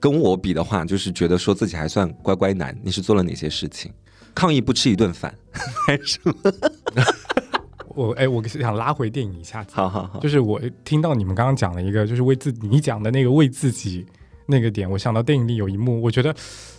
[0.00, 2.74] 跟我比的话，就是觉得说自己还算乖乖男。
[2.82, 3.92] 你是做了哪些事情？
[4.34, 5.34] 抗议不吃一顿饭，
[5.86, 6.34] 还是什么？
[7.94, 9.74] 我哎，我想拉回电影一下子。
[9.74, 14.06] 好好好，就是我听到你们刚刚讲了一个，就是为自己，你讲的那个为自己
[14.46, 16.34] 那个点，我想到电影里有一幕，我觉得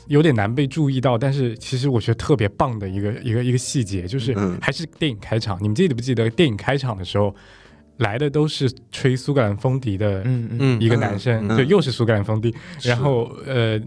[0.07, 5.57] 有点难被注意到，但是其实我觉得特别棒的一个一个一个细节，就是还是电影开场。
[5.61, 7.33] 你们记得不记得电影开场的时候？
[7.97, 10.25] 来的都是吹苏格兰风笛的
[10.79, 12.53] 一个男生，对，又是苏格兰风笛。
[12.82, 13.79] 然后呃，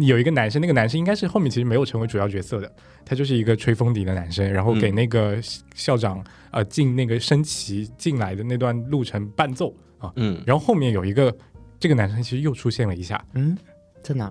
[0.00, 2.70] 有一个男生，那个男生应该是后面其实没有成为主要角色的，
[3.04, 5.38] 他就是一个吹风笛的男生，然后给那个
[5.74, 10.12] 校长呃进那个升旗进来的那段路程伴奏啊。
[10.16, 11.32] 嗯，然后后面有一个
[11.78, 13.56] 这个男生其实又出现了一下，嗯，
[14.02, 14.30] 在哪？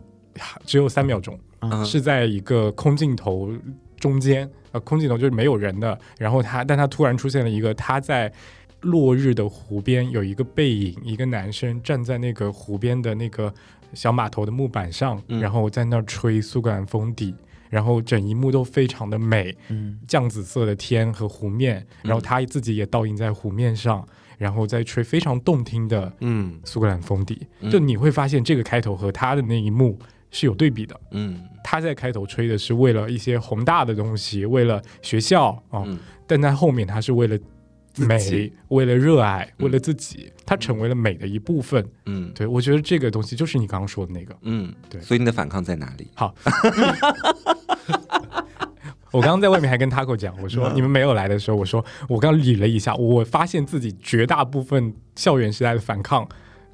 [0.65, 1.39] 只有三秒钟，
[1.86, 3.52] 是在一个空镜头
[3.98, 5.98] 中间，呃，空镜头就是没有人的。
[6.17, 8.30] 然后他，但他突然出现了一个他在。
[8.82, 13.54] 落日的湖边有一个背影，一个男生站在那个湖边的那个
[13.94, 17.34] 小码头的木板上，然后在那儿吹苏格兰风笛，
[17.70, 26.60] 然后整一幕都非常的美，嗯，酱紫色的天和湖面，然后他自己也倒映在湖面上，然后再吹非常动听的嗯。
[26.63, 29.98] 苏格兰风笛，就你会发现这个开头和他的那一幕
[30.32, 31.00] 是有对比的。
[31.12, 31.39] 嗯。
[31.63, 36.00] 他在开头吹的是为了一些宏大的东西，为了学校啊，嗯。
[36.26, 37.44] 但在后面他是为了自
[37.97, 41.86] 美，为了热爱，嗯为了自己，它成为了美的一部分。
[42.06, 44.36] 嗯对我觉得这个东西就是你刚刚说的那个。
[44.41, 46.08] 嗯，对所以你的反抗在哪里？
[46.15, 46.34] 好，
[49.12, 56.27] 我刚刚在外面还跟 Taco 讲，我说你们没有来的时候，我说我刚理了一下，我发现自己绝大部分校园时代的反抗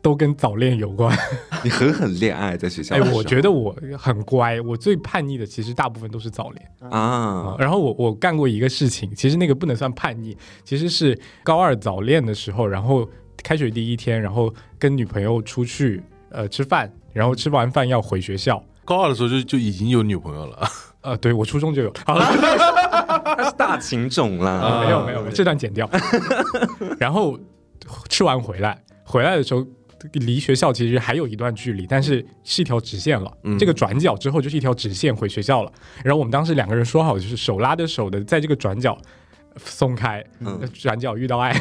[0.07, 1.13] 都跟早恋有关。
[1.65, 3.01] 你狠狠恋爱在学校哎？
[3.11, 6.71] 我觉得我很乖，我最叛逆的其实大部分都是早恋。
[6.79, 13.05] 啊啊，然后我我干过一个事情，其实那个不能算叛逆，其实是高二早恋的时候，然后
[13.43, 18.63] 开学第一天，然后跟女朋友出去呃吃饭，然后吃完饭要回学校。
[18.85, 20.65] 高二的时候就就已经有女朋友了，
[21.03, 22.23] 呃，对我初中就有， 好了，
[23.35, 25.89] 他是大情种啦，啊没有没有，没有这段剪掉。
[26.97, 27.37] 然后
[28.07, 29.67] 吃完回来，回来的时候
[30.13, 33.31] 离学校其实还有一段距离，但是是一条直线了。
[33.43, 35.71] 嗯这个转角之后就是一条直线回学校了。
[36.03, 38.97] 然后我们当时两个人说好，就是手拉着手的在这个转角
[39.57, 41.51] 松开，嗯转角遇到爱。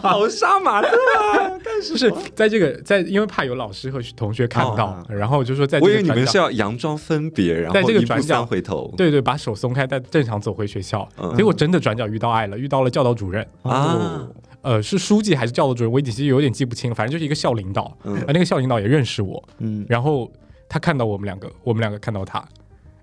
[0.00, 1.50] 好 杀马特啊！
[1.88, 8.92] 就是在这个在，因为怕有老师和同学看到，然后就说在这哦我以为你个转角，们是要佯装分别，然后在这个转角回头。
[8.96, 11.06] 对对，把手松开，再正常走回学校。
[11.18, 14.26] 嗯结果真的转角遇到爱了，遇到了教导主任，啊，
[14.62, 20.30] 呃，是书记还是教导主任，我已经其实有点记不清了，反正就是一个校领导，嗯而那个校领导也认识我，嗯，然后
[20.68, 22.44] 他看到我们两个，我们两个看到他。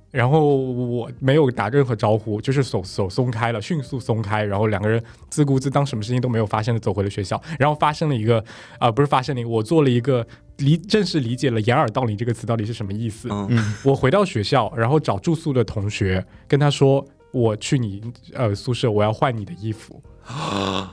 [0.10, 7.40] 然后我没有打任何招呼，就是手手松开了，迅速松开，然后两个人自顾自当什么事情都没有发生的走回了学校。
[7.60, 8.44] 然后发生了一个
[8.80, 10.26] 啊、不是发生了一个，我做了一个
[10.60, 13.28] 理正式理解了“掩耳盗铃”这个词到底是什么意思。
[13.32, 18.02] 嗯我回到学校，然后找住宿的同学跟他说：“我去你
[18.34, 20.02] 呃宿舍，我要换你的衣服，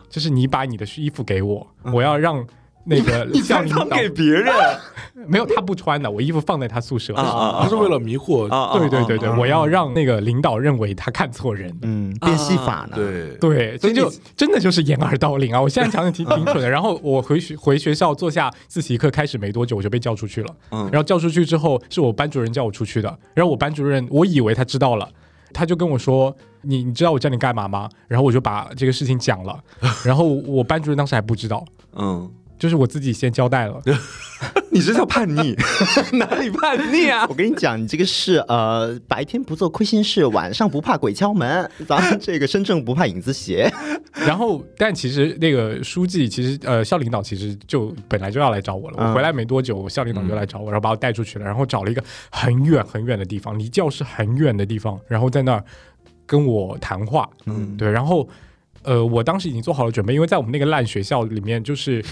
[0.08, 2.44] 就是你把你的衣服给我，我要让
[2.84, 4.52] 那个 校领导给别人
[5.26, 7.14] 没有他不穿的，我衣服放在他宿舍。
[7.14, 8.76] 啊啊他是为了迷惑，啊！
[8.78, 11.74] 对对对对，啊我要让那个领导认为他看错人。
[11.82, 15.60] 嗯，变戏法呢？，对，对，所以就真的就是掩耳盗铃啊！
[15.62, 16.68] 我现在 想想挺挺蠢的。
[16.68, 20.54] 然后我回学回学校坐下自习课开始没多久，我就被叫出去了。
[20.72, 23.18] 嗯然后叫出去之后，是我班主任叫我出去的。
[23.32, 25.08] 然后我班主任，我以为他知道了，
[25.54, 29.58] 他就跟我说：“你你知道我叫你干嘛吗？”然后我就把这个事情讲了。
[30.04, 31.64] 然后我班主任当时还不知道，
[31.94, 32.30] 嗯，
[32.64, 33.78] 就是我自己先交代了。
[34.72, 35.54] 你这叫叛逆，
[36.16, 37.26] 哪里叛逆啊？
[37.28, 43.70] 我跟你讲，你这个是呃，白天不做亏心事，晚上不怕鬼敲门，咱们这个身正不怕影子斜。
[44.14, 48.96] 然后，但其实那个书记，其实呃，校领导其实就本来就要来找我了。
[48.98, 55.62] 嗯我回来没多久，校领导就来找我，然后把我带出去了，然后找了一个很远很远的地方，离教室很远的地方，然后在那儿
[56.24, 57.28] 跟我谈话。
[57.44, 58.26] 嗯，对，然后
[58.84, 62.04] 呃，我当时已经做好了准备，因为在我们那个烂学校里面，就是。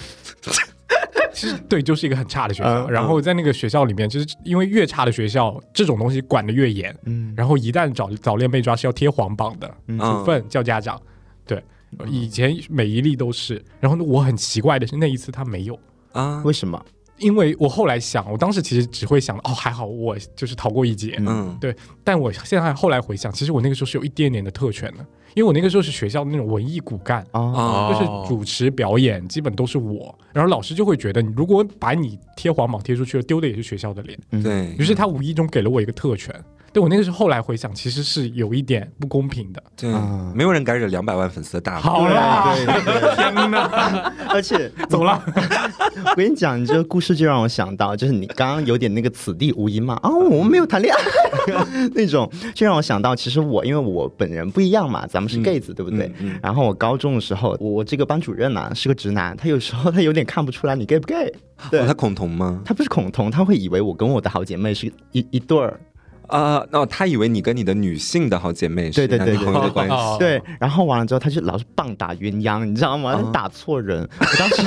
[1.35, 2.87] 其实对，就是一个很差的学校。
[2.87, 6.95] 嗯然后在那个学校里面，就是因为越差的学校，这种东西管得越严。
[7.07, 11.01] 嗯然后一旦早早恋被抓，是要贴黄榜的，嗯处分叫家长。
[11.47, 11.61] 对，
[12.07, 13.65] 以前每一例都是。
[13.81, 15.77] 然后我很奇怪的是，那一次他没有，
[16.13, 16.81] 啊，为什么？
[17.17, 21.17] 因为我后来想，我当时其实只会想，哦，还好我就是逃过一劫。
[21.19, 27.25] 嗯对但我现在后来回想，其实我那个时候是有一点点的特权的，因为我那个时候是学校的那种文艺骨干。
[27.33, 36.35] 啊，啊，就是主持表演基本都是我，然后老师就会觉得，你如果把你贴黄榜贴出去了，丢的也是学校的脸，对于是他无意中给了我一个特权。
[36.73, 39.63] 对我那个时候后来回想，其实是有一点不公平的。
[39.77, 42.15] 对啊，没有人敢惹两百万粉丝的大好了。
[42.15, 45.23] 啦，对对对天哪， 而且走了。
[46.07, 51.01] 我跟你讲，你这个故事就让我想到，就是你刚刚有点那个此地无银嘛，啊，我们没有谈恋爱
[51.95, 56.13] 那种，就让我想到，其实我因为我本人不一样嘛，咱们是 gay 子，对不对？
[56.43, 61.33] 然后我高中的时候，我我这个班主任啊、是个直男，他有时候他有点看不出来你 gay 不 gay，
[61.71, 62.61] 对，哦他恐同吗？
[62.65, 65.81] 他不是恐同，他会以为我跟我的好姐妹是一一对儿，
[66.27, 69.95] 啊，那他以为你跟你的女性的好姐妹是男女朋友的关系。
[69.95, 73.15] 哦对，然后完了之后，他就老是棒打鸳鸯，你知道吗？
[73.15, 74.09] 他打错人。
[74.19, 74.63] 我当时，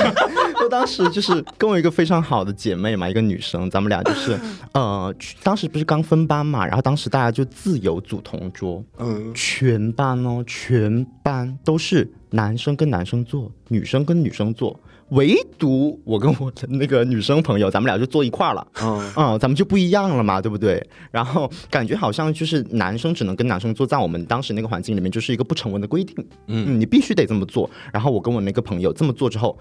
[0.62, 4.38] 我当时就是跟我一个非常好的姐妹嘛，一个女生，咱们俩就是，
[4.72, 14.78] 呃，当时不是刚分班嘛，然后当时大家就自由组同桌，嗯，全班哦，全班都是男生跟男生坐，女生跟女生坐，
[15.10, 18.66] 唯独我跟我的那个女生朋友，咱们俩就坐一块儿了。
[18.82, 20.84] 嗯嗯，咱们就不一样了嘛，对不对？
[21.10, 26.14] 然后感觉好像就是男生只能跟男生坐，在我们当时那个环境里面，就是一个不成文的规定。
[26.48, 27.70] 嗯你必须得这么做。
[27.92, 29.56] 然后我跟我那个朋友这么做之后，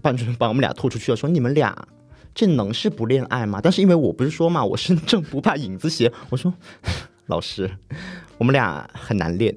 [0.00, 1.76] 班主任把我们俩拖出去了，说你们俩
[2.34, 3.60] 这能是不恋爱吗？
[3.62, 6.54] 但是因为我不是说嘛，我身 正不怕影子斜，我说。
[7.26, 7.70] 老师，
[8.38, 9.54] 我们俩很难练。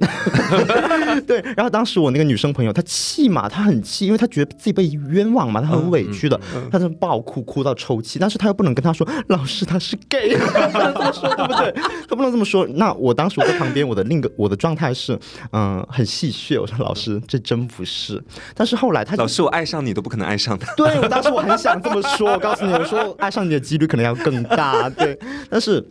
[1.26, 6.40] 对，然后当时我那个女生朋友她气嘛，她很气，因为她觉得自己被冤枉嘛，她很委屈的，
[6.72, 11.72] 她就爆哭，哭到抽泣，但是她又不能跟她说老师他是 gay，不能这么说，对不对？
[12.08, 12.68] 她不能这么说。
[12.68, 15.18] 那我当时我在旁边，我的另一个我的状态是，
[15.52, 18.22] 嗯、很戏谑，我说老师这真不是。
[18.54, 20.72] 但是后来她老师，我爱上你都不可能爱上他。
[20.76, 25.18] 对我当时我很想这么说，我告诉你，我说爱上你的几率可能要更大，对，
[25.50, 25.84] 但是。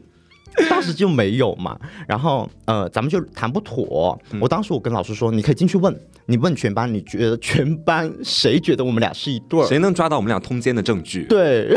[0.68, 4.18] 当时就没有嘛，然后呃，咱们就谈不妥。
[4.40, 5.94] 我当时我跟老师说，你可以进去问，
[6.26, 9.66] 你问全班，你觉得全班谁觉得我们俩是一对儿？
[9.66, 11.24] 谁能抓到我们俩通奸的证据？
[11.24, 11.76] 对，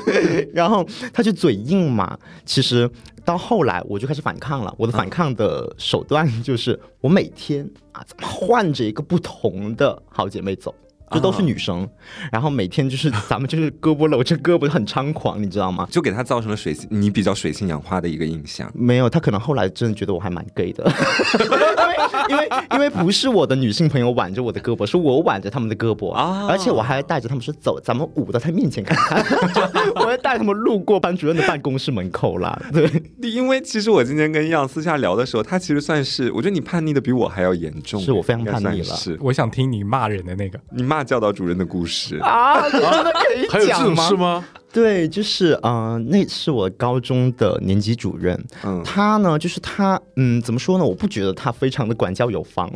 [0.52, 2.18] 然后他就嘴硬嘛。
[2.44, 2.90] 其实
[3.24, 10.74] 到后来我就开始反抗了，我的反抗的手段就是我每天啊，怎么换着一个不同的好姐妹走。
[11.12, 11.88] 就都是女生，
[12.30, 15.86] 然后每天就是咱们就是胳膊搂着胳膊很猖狂，你知道吗？
[15.90, 18.70] 就给他造成了水性，你比较水性杨花的一个印象。
[18.74, 20.84] 没有，他可能后来真的觉得我还蛮 gay 的，
[22.28, 29.60] 因为因为因为不是我的女性朋友挽着我的胳膊，是我挽着他们的胳膊啊而且我还带着他们说走，咱们舞到他面前看看， 就
[29.94, 32.60] 我还带他们路过班主任的办公室门口啦。
[32.72, 32.90] 对，
[33.30, 40.58] 因为其实我今天跟样私下聊的时候，他其实算是，我觉得你叛逆的比我还要严重，是我非常叛逆了是我想听你骂人的那个。
[40.70, 42.16] 你骂教导主任的故事。
[42.18, 44.08] 啊，真的可以还有这种讲吗？
[44.08, 44.44] 事吗？
[44.70, 50.84] 对，就是嗯、呃那是我高中的年级主任，嗯他呢，就是他，嗯，怎么说呢？
[50.84, 52.70] 我不觉得他非常的管教有方，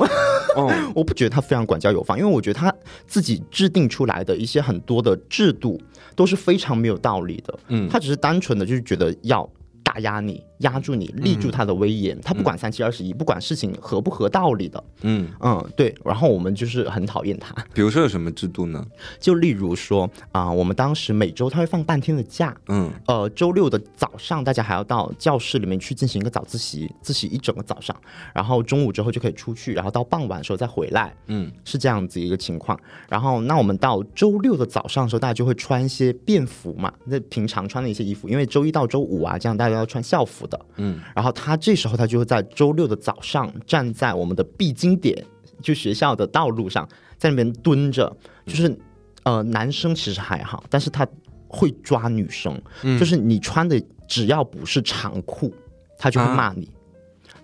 [0.57, 2.75] 哦， 我不觉得他非常管教有方，因为我觉得他
[3.07, 5.79] 自己制定出来的一些很多的制度
[6.16, 9.49] 都是非常没有道理的，嗯他只是单纯的就是觉得要
[9.85, 18.84] 打压你、压住你、立住他的威严，他不管三七二十一，不管事情合不合道理的，嗯，嗯，对，然后我们就是很讨厌他，比如说有什么制度呢？
[19.20, 22.90] 就例如说啊、我们当时每周他会放半天的假，嗯。
[23.06, 27.94] 呃，周六的早上，大家还要到教室里面去进行一个早自习，自习一整个早上，
[28.34, 31.50] 然后中午之后就可以出去，然后到傍晚的时候再回来，嗯。
[31.64, 32.78] 是这样子一个情况。
[33.08, 40.66] 然后，那我们到周六的早上的时候，大家就会穿一些便服嘛，那平常穿的一些衣服，因为周一到周五啊，这样大家要穿校服的。
[40.76, 45.24] 嗯，然后他这时候他就会在周六的早上站在我们的必经点，
[45.61, 46.88] 就学校的道路上，
[47.18, 48.14] 在那边蹲着，
[48.46, 48.78] 就是
[49.24, 51.07] 呃，男生其实还好，但是他
[51.48, 52.61] 会抓女生，
[52.98, 55.55] 就是你穿的只要不是长裤，
[55.98, 56.70] 他就会啊骂你。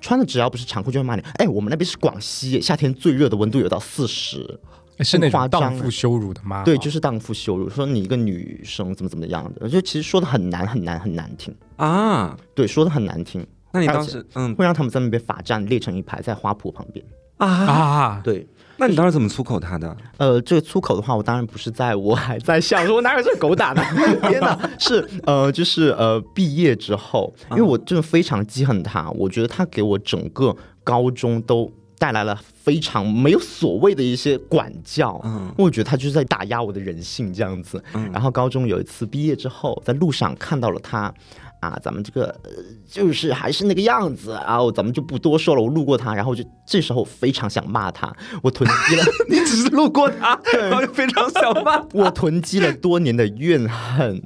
[0.00, 1.22] 穿的只要不是长裤就会骂你。
[1.38, 4.59] 哎，我们那边是广西，夏天最热的温度有到四十，
[5.05, 6.62] 是那种荡妇羞辱的吗？
[6.64, 17.05] 对，就是荡妇羞辱，说你一个女生怎么怎么样的，就其实说的很难很难很难听，啊，对，说的很难听，那你当时嗯会让他们在那边罚站列成一排在花圃旁边。
[17.36, 18.44] 啊，啊，对，
[18.78, 19.96] 那你当时怎么粗口他的？
[20.16, 23.80] 呃，这个粗口的话，我当然不是在我还在校，说我哪有这狗打的？
[24.28, 31.72] 天哪，是呃，就是呃，毕业之后，因为我真的非常记恨他，我觉得他给我整个高中都。
[31.99, 37.82] 带来了非常没有所谓的一些管教，嗯我觉得他就是在打压我的人性这样子。
[38.12, 41.12] 然后高中有一次毕业之后，在路上看到了他，
[41.61, 42.51] 啊，咱们这个呃，
[42.88, 45.62] 就是还是那个样子啊，我咱们就不多说了。
[45.62, 51.84] 我路过他，然后就这时候非常想骂他，我囤积了， 你只是路过他， 然后就非常想骂。
[51.92, 54.22] 我囤积了多年的怨恨，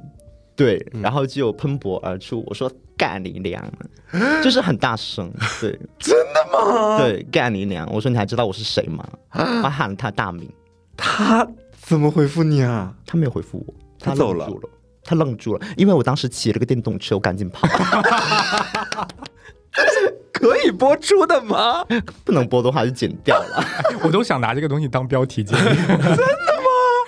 [0.55, 2.43] 对，然后就喷薄而出。
[2.45, 2.71] 我说
[3.03, 3.61] 干你娘，
[4.41, 5.29] 就是很大声，
[5.59, 6.97] 对，真的吗？
[6.97, 7.85] 对，干你娘！
[7.91, 9.05] 我说你还知道我是谁吗？
[9.61, 10.49] 我喊了他大名，
[10.95, 11.45] 他
[11.81, 12.93] 怎么回复你啊？
[13.05, 14.69] 他没有回复我，他走了愣住了。
[15.03, 17.67] 他愣住了，因为我当时骑了个电动车，我赶紧跑，
[20.31, 21.83] 可以播出的吗？
[22.23, 23.61] 不能播的话就剪掉了。
[24.01, 25.61] 我都想拿这个东西当标题节目。
[25.61, 26.52] 真的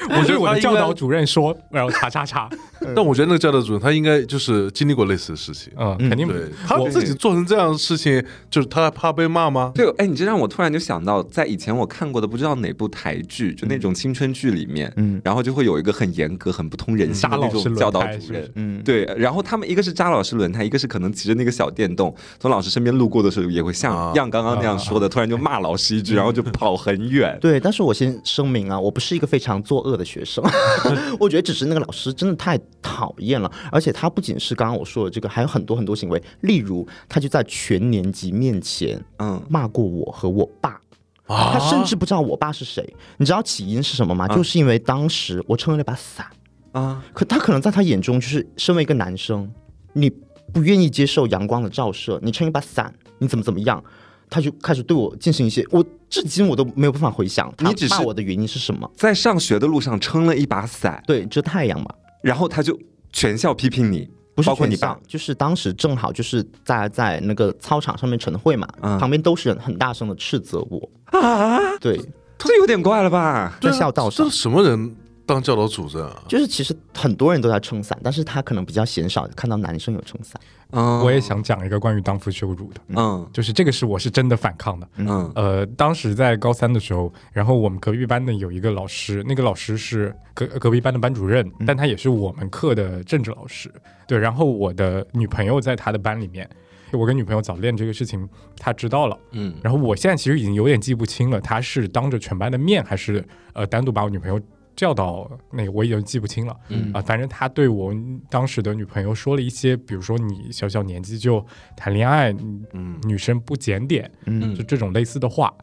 [0.10, 0.18] 吗？
[0.20, 2.50] 我对 我的教导主任说，然后叉叉叉，
[2.96, 5.72] 但我觉得那个教导主任他应该就是经历过类似的事情。
[5.78, 9.72] 嗯，肯定对他自己做成这样的事情，就是他怕被骂吗？
[9.76, 18.52] 对，哎，你这让我突然就想到，在以前我看过的不知道哪部台剧，就那种青春剧里面，嗯然后就会有一个很严格、很不通人性的扎老师轮那种教导胎是是主任。
[18.56, 27.38] 嗯，对，然后他们一个是扎老师轮胎，一个是可能骑着那个小电动从老师身边路过的时候，也会像啊样刚刚那样说的，突然就骂老师一句，然后就跑很远。
[27.42, 30.44] 对，但是我先声明啊，我不是一个非常作恶的学生，
[31.20, 40.80] 我觉得只是那个老师真的太讨厌了，而且他不仅是刚刚我说的这个，还有很多很多行为，例如他就在全年级面前嗯，骂过我和我爸。
[41.28, 42.88] 啊他甚至不知道我爸是谁，
[43.18, 44.28] 你知道起因是什么吗？
[44.28, 46.28] 就是因为当时我撑了那把伞，
[46.72, 49.52] 啊，可他可能在他眼中，就是身为一个男生，
[49.94, 50.08] 你
[50.54, 53.84] 不愿意接受阳光的照射，你撑一把伞，你怎么怎么样，
[54.30, 58.90] 他就开始对我进行一些，我至今我都没有办法回想他你只是骂我的原因是什么。
[58.96, 61.88] 在上学的路上撑了一把伞，对，遮太阳嘛。
[62.22, 62.78] 然后他就
[63.12, 64.10] 全校批评你。
[64.36, 70.90] 不是包括你爸全校，就是当时正好就是在在那个操场上面晨会嘛，嗯旁边都是人很大声的斥责我。
[71.06, 71.98] 啊，对，
[72.38, 73.58] 这有点怪了吧？
[73.62, 74.94] 在校道上这，什么人
[75.26, 76.24] 当教导主任啊？
[76.28, 80.40] 就是其实很多人都在撑伞，但是他可能比较鲜少看到男生有撑伞。
[80.72, 84.88] 嗯，我也想讲一个关于当父羞辱的，嗯就是这个是我是真的反抗的。
[84.98, 93.72] 嗯呃，当时在高三的时候，然后我们隔壁班的有一个老师，那个老师是隔隔壁班的班主任，但他也是我们课的政治老师。
[94.08, 96.50] 对，然后我的女朋友在他的班里面，
[96.92, 99.18] 我跟女朋友早恋这个事情他知道了。
[99.32, 103.24] 嗯然后我现在其实已经有点记不清了，他是当着全班的面，还是
[103.54, 104.42] 呃单独把我女朋友
[104.76, 106.56] 叫到那个，我已经记不清了。
[106.70, 107.94] 嗯啊、反正他对我
[108.30, 111.46] 当时的女朋友说了一些，比如说你小小年纪就
[111.76, 112.34] 谈恋爱，
[112.74, 115.54] 嗯，女生不检点，嗯就这种类似的话。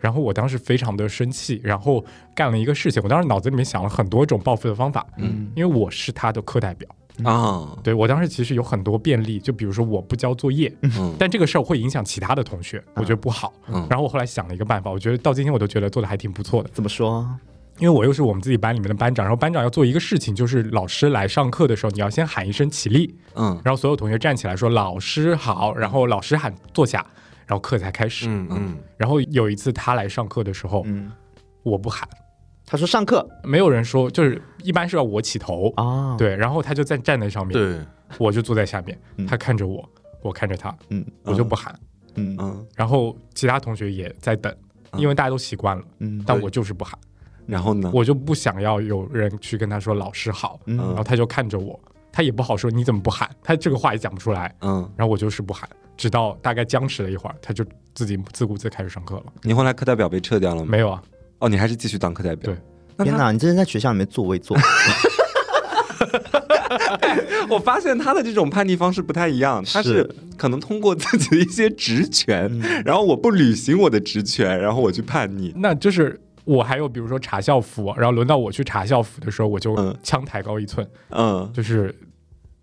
[0.00, 3.02] 然后我当时非常的生气，然后干了一个事情。
[3.02, 6.88] 我当时脑子里面想了很多种报复的方法，嗯因为我是他的课代表，
[7.24, 13.52] 啊对我当时其实有很多便利，就比如说我不交作业，嗯但这个事儿会影响其他的同学，我觉得不好。
[13.72, 17.28] 嗯然后我后来想了一个办法，我觉得到今天我都觉得做的还挺不错的，怎么说？
[17.78, 23.60] 因为我又是我们自己班里面的班长，然后班长要做一个事情，就是老师来上课的时候，你要先喊一声起立，嗯。
[23.64, 27.04] 然后所有同学站起来说老师好，然后老师喊坐下，
[27.46, 28.26] 然后课才开始。
[28.28, 31.10] 嗯嗯，然后有一次他来上课的时候，嗯，
[31.62, 32.08] 我不喊，
[32.66, 33.26] 他说上课。
[33.44, 37.78] 没有人说，就是一般是要我起头，啊，，对，然后他就在站在上面，对，
[38.18, 39.26] 我就坐在下面，嗯。
[39.26, 39.88] 他看着我，
[40.22, 41.72] 我看着他，嗯我就不喊，
[42.16, 44.52] 嗯嗯，然后其他同学也在等，
[44.90, 45.00] 嗯。
[45.00, 46.20] 因为大家都习惯了，嗯。
[46.26, 46.98] 但我就是不喊，
[47.48, 47.90] 然后呢？
[47.94, 51.80] 我就不想要有人去跟他说老师好，嗯然后他就看着我，
[52.12, 59.24] 他也不好说你怎么不喊，他这个话也讲不出来，嗯，然后我就是不喊，直到大概僵持了一会儿，他就自己自顾自开始上课了。
[59.42, 60.68] 你后来课代表被撤掉了吗？
[60.70, 61.02] 没有啊，
[61.38, 62.52] 哦，你还是继续当课代表。
[62.52, 62.60] 对，
[62.96, 64.62] 那他天哪，你真是在学校里面作威作福。
[67.48, 75.50] 我发现他的这种叛逆方式不太一样，他是是可能通过自己的一些职权，然后我不履行我的职权，然后我去叛逆。
[75.56, 79.94] 那就是我还有比如说查校服，然后轮到我去查校服的时候，我就嗯。
[80.02, 81.50] 枪抬高一寸，嗯。
[81.52, 81.94] 就是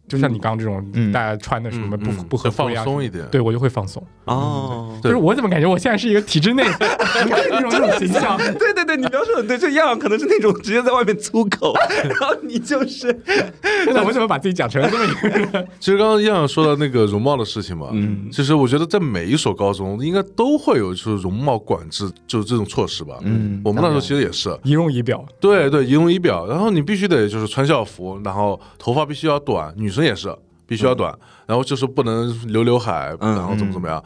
[0.07, 1.11] 就像你刚刚这种，嗯。
[1.11, 3.25] 大家穿的什么不、不合放松一点。
[3.31, 4.01] 对我就会放松。
[4.25, 8.37] 哦，就是我怎么感觉我现在是一个体制内那 种那种形象？
[8.37, 13.15] 对对对，你描述得很对，就样样可能是那种直接在外面粗口， 然后你就是
[13.87, 15.67] 那我怎么把自己讲成了这么一个人？
[15.79, 18.27] 其实刚刚样样说到那个容貌的事情嘛，嗯。
[18.31, 23.15] 其实我觉得在每一所高中应该都会有就是容貌管制，就是这种措施吧。
[23.21, 30.35] 嗯我们那时候其实也是，仪容仪表，对对，仪容仪表，然后你必须得就是穿校服，然后头发必须要短，女生也是
[30.67, 31.17] 必须要短，
[31.47, 34.03] 然后就是不能留刘海，嗯然后怎么怎么样。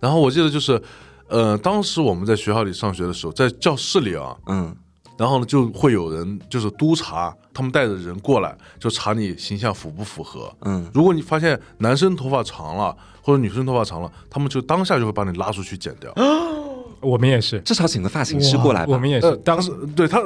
[0.00, 0.80] 然后我记得就是，
[1.28, 4.74] 呃，当时我们在学校里上学的时候，在教室里啊，嗯
[5.18, 10.52] 然后呢就会有人就是督查，他们带着人过来，就查你形象符不符合。
[10.62, 16.12] 嗯如果你发现男生头发长了或者女生头发长了，他们就当下就会把你拉出去剪掉。
[17.00, 18.92] 我们也是，至少请个发型师过来吧。
[18.92, 20.22] 我们也是呃，当时对他，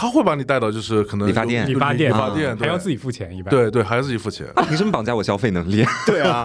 [0.00, 3.50] 他会把你带到就是可能理发店理发店理发店还要自己己付钱，一般。
[3.50, 4.46] 对对，还要自己付钱。
[4.66, 5.84] 凭什 么绑架我消费能力？
[6.06, 6.42] 对啊，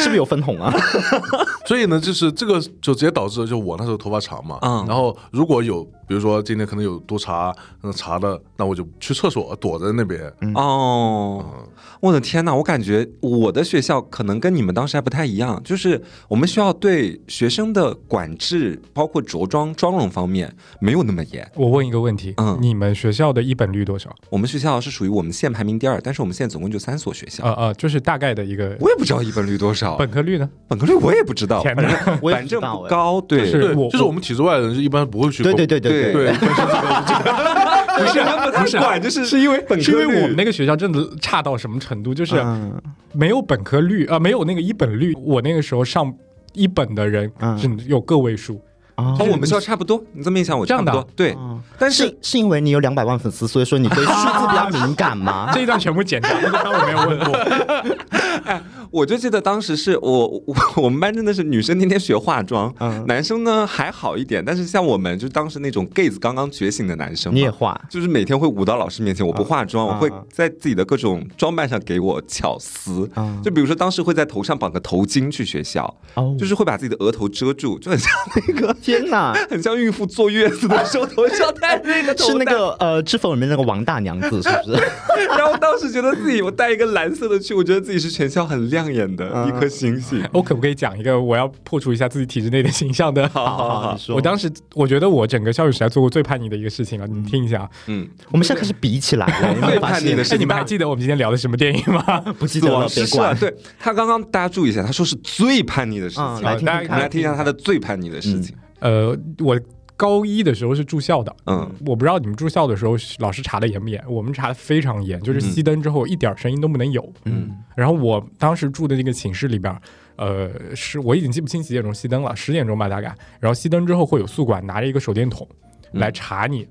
[0.00, 0.74] 是不是有分红啊？
[1.66, 10.20] 所以呢，就是这个就直接导致，就我那时候头发长嘛，嗯然后如果有，比如说今天可能有督查，那，查的，那我就去厕所躲在那边。
[10.56, 11.68] 哦，
[12.00, 21.48] 我的天呐，我感觉我的学校可能跟你们当时还不太一样，就是我们学校对学生的管制，包括着装、妆容方面没有那么严。
[21.54, 24.12] 我问一个问题，嗯你们学校的一本率多少？
[24.30, 30.50] 我们学校是属于我们县排名第二，但是我们现在总共就三所学校，呃呃，就是大概的一个我也不知道一本率多少，本科率呢？
[30.66, 35.60] 本科率我也不知道，天反正不高，对，就是对，我就是我们体制外的人是一般不会去对对。
[35.68, 38.20] 对对对对，不是
[38.60, 42.80] 不是管，就是是因为本科是因为我们那个学校真的差到什么程度，就是嗯
[43.12, 45.12] 没有本科率啊、呃没有那个一本率。
[45.22, 46.12] 我那个时候上
[46.52, 48.60] 一本的人嗯是有个位数，
[49.04, 50.02] 啊和我们学校差不多。
[50.12, 55.50] 你这么一想，我差不这样的啊，多对，嗯但是是是因为你有两百万粉丝，所以说你对数字比较敏感吗？
[55.54, 58.60] 这一段全部剪掉，那个当我没有问过。
[58.90, 73.08] 我就记得当时是我我我们班真的是女生天天学化妆，嗯男生呢还好一点，但是像我们就当时那种 gay 子刚刚觉醒的男生，你也化就是每天会舞到老师面前，我不化妆，啊我会在自己的各种装扮上给我巧思。
[73.14, 84.82] 啊就比如说，当时会在头上绑个头巾去学校，哦就是会把自己的额头遮住，就很像那个，天哪， 很像孕妇坐月子的时候头上戴那个头是那个呃《知否》里面那个王大娘子是不是？
[85.36, 90.22] 然后当时觉得自己我带一个蓝色的去，我觉得自己是全校很亮眼的一颗星星。
[90.32, 93.28] 我可不可以讲一个我要破除一下自己体制内的形象的？
[93.30, 94.16] 好好好，你说。
[94.16, 97.68] 我当时我觉得我整个校园时代做过最叛逆的一个事情了，你听一下。
[97.86, 102.20] 嗯，我们现在开始比起来了，有没有发现哎，叛逆的事情你们还记得我们今天聊的什么电影吗？
[102.38, 103.36] 不记得了，别管。
[103.38, 106.24] 对他刚刚大家注意一下，他说是最叛逆的事情。
[106.24, 107.08] 嗯，来听大家听我们来。
[107.08, 108.54] 听一下他的最叛逆的事情。
[108.80, 109.58] 呃，我
[109.96, 117.12] 高一的时候是住校的，嗯我不知道你们住校的时候老师查的严不严，我们查的非常严，就是熄灯之后一点声音都不能有。
[117.26, 119.74] 嗯然后我当时住的那个寝室里边，
[120.16, 123.14] 呃，是我已经记不清几点钟熄灯了，十点钟吧大概。
[123.38, 125.46] 然后熄灯之后会有宿管拿着一个手电筒
[125.92, 126.66] 嗯来查你。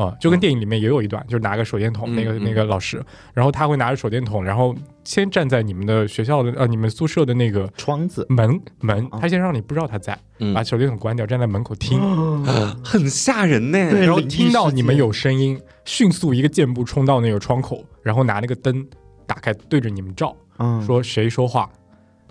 [0.00, 4.72] 啊、就跟电影里面也有一段，就是拿个手电筒，嗯那个嗯那个老师，然后他会拿着手电筒，然后
[5.02, 9.18] 先站在你们的学校的呃你们宿舍的那个窗子，门门，啊。
[9.20, 10.54] 他先让你不知道他在，嗯。
[10.54, 12.00] 把手电筒关掉，站在门口听，
[12.84, 13.90] 很吓人呢。
[13.90, 18.86] 对然后听到你们有声音，迅速一个箭步冲到那个窗口，然后拿那个灯
[19.26, 21.68] 打开对着你们照，嗯，说谁说话，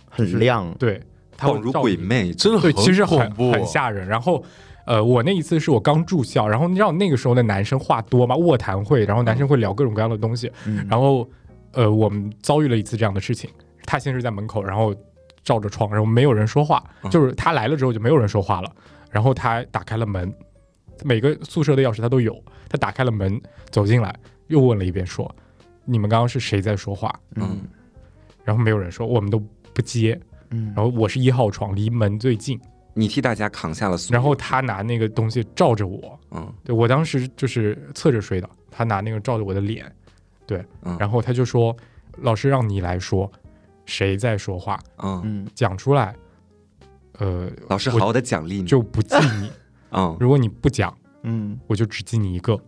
[0.10, 1.02] 很亮，对，
[1.36, 4.08] 他恍如鬼魅，真的很其实很恐怖，很吓人。
[4.08, 4.44] 然后，
[4.88, 10.50] 呃，我那一次是我刚住校，然后你知道那个时候的男生话多吗，卧谈会，然后男生会聊各种各样的东西。
[10.66, 11.30] 嗯然后，
[11.74, 13.50] 呃，我们遭遇了一次这样的事情。
[13.86, 14.96] 他先是在门口，然后
[15.44, 18.72] 照着窗，然后没有人说话，嗯就是他来了之后就没有人说话了。
[19.12, 20.34] 然后他打开了门，
[21.04, 22.34] 每个宿舍的钥匙他都有。
[22.70, 24.14] 他打开了门，走进来，
[24.48, 25.30] 又问了一遍说
[25.84, 27.60] ：“你们刚刚是谁在说话嗯？”
[28.44, 29.38] 然后没有人说，我们都
[29.74, 30.18] 不接。
[30.52, 32.58] 嗯然后我是一号床，离门最近。
[32.98, 34.18] 你替大家扛下了所有。
[34.18, 39.90] 然后他拿那个东西照着我，嗯对我当时就是侧着睡的，他拿那个照着我的脸，
[40.46, 41.76] 对，嗯然后他就说
[42.22, 43.32] ：“老师让你来说，
[43.86, 46.16] 谁在说话，嗯，嗯讲出来，
[47.20, 48.66] 呃，老师好好的奖励你。
[48.66, 49.52] 就不记你。
[49.92, 52.60] 嗯如果你不讲，嗯我就只记你一个。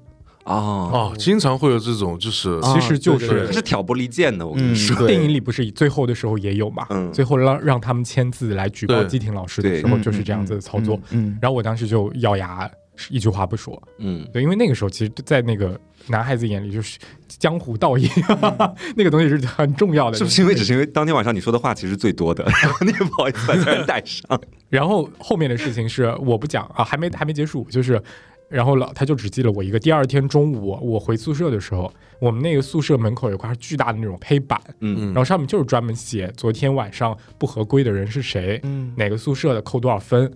[0.50, 5.08] 哦，哦，经常会有这种，就是啊其实就是他是挑拨离间的，我跟你嗯，说。
[5.08, 6.86] 电影里不是最后的时候也有嘛？
[6.90, 12.70] 嗯最后让让他们签字来举报对季婷老师的时候，就是这样子的操作。，嗯然后我当时就咬牙，
[13.10, 13.82] 一句话不说。
[14.00, 16.98] 嗯，对，因为那个时候其实，在那个男孩子眼里，就是
[17.28, 18.10] 江湖道义，
[18.98, 20.18] 那个东西是很重要的。
[20.18, 24.40] 是不是因为只是因为当天晚上你说的话其实最多的，然后你也不好意思把家人带上？
[24.70, 28.02] 然后后面的事情是我不讲啊，还没还没结束，就是，
[28.50, 29.80] 然后老他就只记了我一个。
[29.80, 40.32] 第二天中午我回宿舍的时候，我们那个宿舍门口有块巨大的那种黑板，嗯然后上面就是专门写昨天晚上不合规的人是谁，嗯哪个宿舍的扣多少分。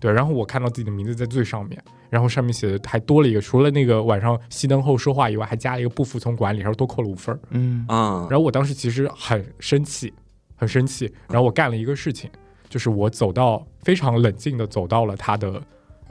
[0.00, 7.38] 对，然后我看到自己的名字在最上面，然后上面写的还多了一个，除了那个晚上熄灯后说话以外，还加了一个不服从管理，然后多扣了五分儿。
[7.50, 10.14] 嗯啊，然后我当时其实很生气，
[10.54, 11.12] 很生气。
[11.28, 12.30] 然后我干了一个事情，
[12.68, 15.60] 就是我走到非常冷静的走到了他的，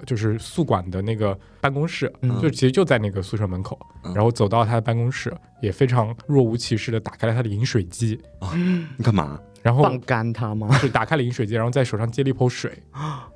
[0.06, 3.78] 就是宿管的那个办公室，嗯就其实就在那个宿舍门口。
[4.04, 8.20] 嗯然后走到他的办公室，也非常若无其事的打开了他的饮水机，
[8.98, 9.38] 你干嘛？
[9.62, 10.70] 然后放干他吗？
[10.82, 12.72] 就打开了饮水机，然后在手上接了一盆水。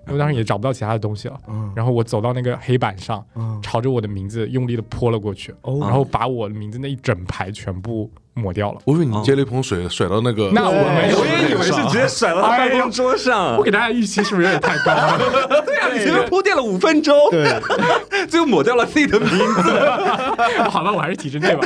[0.08, 1.38] 因为当时也找不到其他的东西了。
[1.48, 8.80] 嗯然后我走到那个黑板上，嗯朝着我的名字用力的泼了过去，哦然后把我的名字那一整排全部抹掉了。
[8.86, 13.64] 我以为你接了一盆水甩到那个，那我没有我也以为是直接甩到他办公桌上我。
[13.64, 15.18] 给大家预期是不是有点太高了？
[15.66, 17.60] 对啊，你前面铺垫了五分钟，对，
[18.28, 19.80] 最后抹掉了自己的名字。
[20.70, 21.62] 好吧，我还是体制内吧。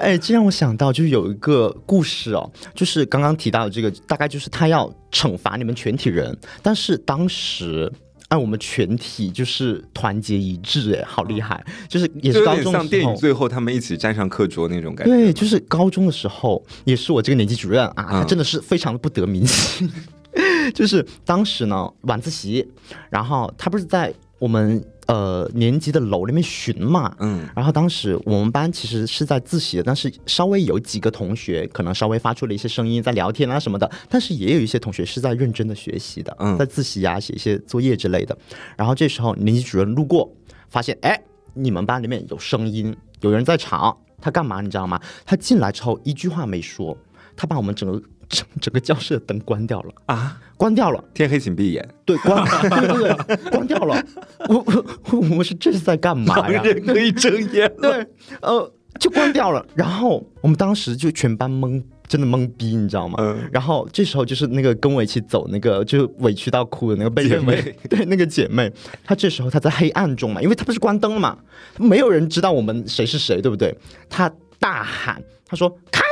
[0.00, 7.90] 哎，这让我想到就是有一个故事哦，就是刚刚提到的这个，大概就是他要惩罚你们全体人，但是当时。
[8.28, 11.64] 按我们全体就是团结一致，哎，好厉害！
[11.88, 15.14] 就是也是高中的时点像电影，最后他们一起站上课桌那种感觉。
[15.14, 19.90] 对，就是高中的时候，也是我这个年级主任啊，他嗯真的是非常的不得民心。
[20.74, 22.66] 就是当时呢晚自习，
[23.10, 38.36] 然后他不是在我们呃年级的楼里面巡嘛，嗯然后当时我们班其实是在自习的，但是稍微有几个同学可能稍微发出了一些声音，在聊天啊什么的，但是也有一些同学是在认真的学习的，嗯在自习啊写一些作业之类的。
[38.76, 40.30] 然后这时候年级主任路过，
[40.68, 41.20] 发现哎，
[41.54, 45.00] 你们班里面有声音，有人在吵，他干嘛你知道吗？
[45.24, 46.96] 他进来之后一句话没说，
[47.34, 47.98] 他把我们整个
[48.28, 51.02] 整整个教室的灯关掉了，啊，关掉了。
[51.14, 54.04] 天黑请闭眼，对，关， 对对对，关掉了。
[54.48, 56.60] 我我我我是这是在干嘛呀？
[56.62, 57.72] 人可以睁眼。
[57.80, 58.04] 对，
[58.42, 59.64] 呃，就关掉了。
[59.74, 63.14] 然后我们当时就全班懵，真的懵逼，你知道吗？
[63.20, 68.70] 嗯然后这时候就是那个跟我一起走那个就委屈到哭的那个被认为姐妹 对那个姐妹，
[69.04, 71.38] 她这时候她在黑暗中嘛，因为她不是关灯了嘛，
[71.78, 73.72] 没有人知道我们谁是谁，对不对？
[74.10, 74.28] 她
[74.58, 76.02] 大喊，她说开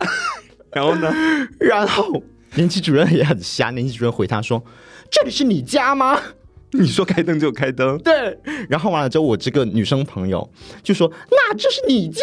[0.00, 0.08] 灯
[0.72, 1.12] 然后呢？
[1.60, 2.22] 然后
[2.56, 4.62] 年级主任也很瞎，年级主任回他说
[5.10, 6.20] ：“这里是你家吗？”
[6.72, 8.36] 你说开灯就开灯，对，
[8.68, 10.46] 然后完了之后，我这个女生朋友
[10.82, 12.22] 就说：“那这是你家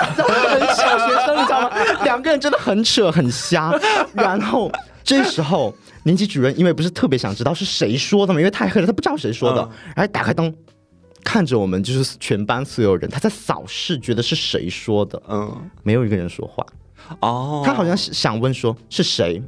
[0.00, 1.70] 吗？”然后很小学生，你知道吗？
[2.02, 3.70] 两个人真的很扯很瞎。
[4.14, 4.72] 然后
[5.04, 5.72] 这时候
[6.04, 9.60] 年级主任因为不是特别想知道是谁说的嘛，因为太黑了，他不知道谁说的，
[9.94, 10.52] 然后打开灯。
[11.24, 16.66] 看着我们就是全班所有人，他在扫视，觉得是谁说的，嗯，没有一个人说话。
[17.20, 19.40] 哦，他好像是想问说是谁，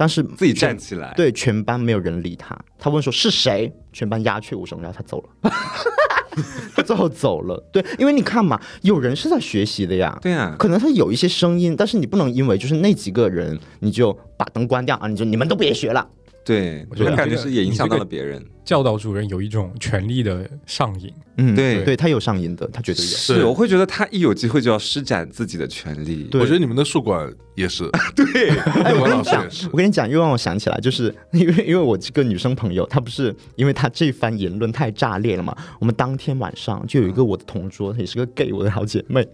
[0.00, 2.58] 但是自己站起来，对，全班没有人理他。
[2.78, 5.50] 他问说是谁，全班鸦雀无声，然后他走了。
[6.74, 7.62] 他最后走了。
[7.70, 10.18] 对，因为你看嘛，有人是在学习的呀。
[10.22, 15.06] 对啊，可能他有一些声音，但是你不能因为就是那几个人，你就把灯关掉啊！
[15.06, 16.08] 你就你们都别学了。
[16.44, 18.44] 对，我觉得感觉是也影响到了别人。
[18.64, 23.10] 教导主任有一种权力的上瘾，嗯，对对他有上瘾的，他绝对有。
[23.10, 26.24] 是，我会觉得他一有机会就要施展自己的权利。
[26.30, 28.50] 对我觉得你们的宿管也是， 对，
[28.84, 39.26] 哎，我管跟你讲老师也是，我跟你讲，又让我想起来，就是 因为因为我这个女生朋友，她不是因为她这番言论太炸裂了嘛，我们当天晚上就有一个我的同桌，也是个 gay，我的好姐妹，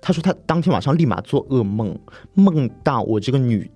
[0.00, 1.98] 她说她当天晚上立马做噩梦，
[2.34, 3.68] 梦到我这个女。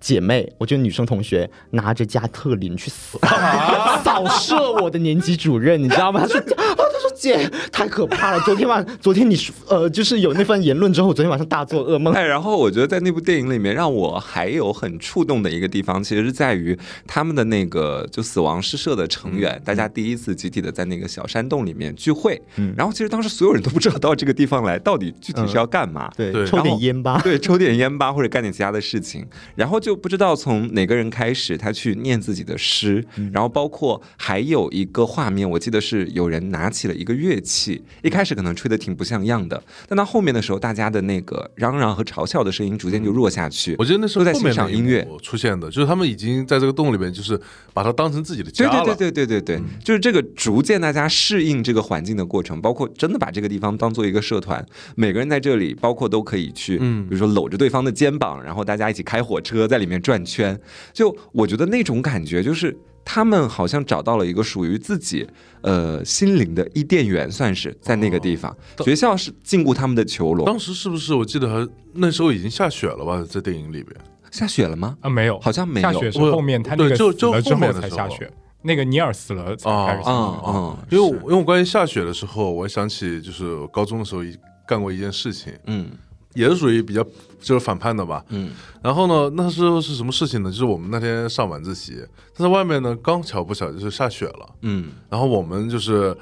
[0.00, 3.18] 姐妹，我觉得女生同学拿着加特林去扫
[4.02, 6.20] 扫射我的年级主任，你知道吗？
[6.20, 12.12] 他说啊，她说姐太可怕了，昨天晚昨天你说呃就是有那番言论之后，我昨天晚上大做噩梦。
[12.14, 16.76] 哎，然后我觉得在那部电影里面，让我还有很触动的一个地方，其实是在于
[17.06, 22.40] 他们的那个就死亡诗社的成员，大家第一次集体的在那个小山洞里面聚会。
[22.56, 26.10] 嗯然后其实当时所有人都不知道到这个地方来到底具体是要干嘛。
[26.16, 27.20] 对，对抽点烟吧。
[27.22, 43.74] 对，抽点烟吧，或者干点其他的事情，然后就不知道从哪个人开始，他去念自己的诗，然后包括还有一个画面，我记得是有人拿起了一个乐器，一开始可能吹的挺不像样的，但到后面的时候，大家的那个嚷嚷和嘲笑的声音逐渐就弱下去。
[43.78, 47.38] 我觉得那时候在欣赏音乐出现的，就是他们已经在这个洞里面，就是
[47.74, 48.84] 把它当成自己的家了。
[48.84, 54.64] 对对对对对对对，就是这个逐渐大家适应这个环境的过程，包括真的把这个地方当做一个社团，
[54.94, 60.60] 每个人在这里，包括都可以去，嗯比如说搂着对方的肩膀，然后大家一起开火车在里面转圈，
[60.92, 62.76] 就我觉得那种感觉就是。
[63.04, 65.26] 他们好像找到了一个属于自己，
[65.62, 68.56] 呃，心灵的伊甸园，算是在那个地方。
[68.76, 70.46] 当学校是禁锢他们的囚笼。
[70.46, 73.88] 当时是不是我记得还那时候已经下雪了吧，在电影里边。
[74.30, 74.96] 下雪了吗？
[75.00, 75.92] 啊，没有，好像没有。
[75.92, 80.86] 下雪是后面他那个对就就后后面才下雪，那个尼尔死了才开始下雪。
[80.90, 84.32] 因为我因为我关于下雪的时候，我想起就是高中的时候一
[84.64, 85.90] 干过一件事情，嗯
[86.34, 87.02] 也是属于比较
[87.40, 88.24] 就是反叛的吧。
[88.30, 88.50] 嗯
[88.82, 90.50] 然后呢，那时候是什么事情呢？
[90.50, 92.04] 就是我们那天上晚自习，
[92.36, 96.16] 但是外面呢刚巧不巧就是下雪了，嗯然后我们就是，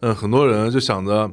[0.00, 1.30] 嗯，很多人就想着，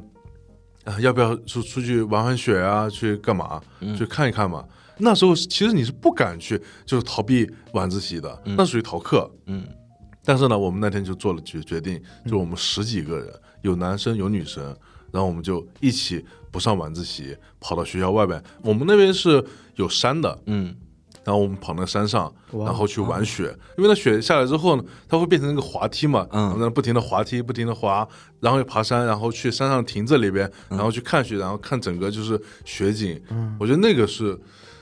[0.84, 2.88] 啊，要不要出出去玩玩雪啊？
[2.90, 3.60] 去干嘛？
[3.96, 4.64] 去看一看嘛。
[4.98, 9.30] 那时候其实你是不敢去，就是逃避晚自习的，那属于逃课。
[9.46, 9.64] 嗯
[10.24, 13.28] 但是呢，我们那天就做了决决定，就我们十几个人，
[13.62, 14.64] 有男生有女生，
[15.10, 18.40] 然后我们就一起不上晚自习，跑到学校外边。
[18.62, 19.44] 我们那边是
[19.74, 20.76] 有山的，嗯。
[21.24, 23.44] 然后我们跑那山上，然后去玩雪，
[23.78, 26.42] 因为那雪下来之后呢，它会变成那个滑梯嘛，嗯。
[26.42, 28.06] 然后在那不停的滑梯，不停的滑，
[28.40, 33.22] 然后又爬山，然后去山上亭子里边，然后去看雪，然后看整个就是雪景。
[33.30, 33.56] 嗯。
[33.60, 34.36] 我觉得那个是，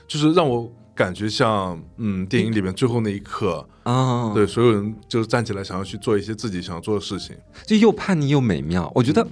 [0.07, 7.35] 就是让我感觉像嗯电影里面最后那一刻，啊，对所有人就是站起来想要去做一些自己想要做的事情。
[7.65, 8.91] 就又叛逆又美妙。
[8.93, 9.25] 我觉得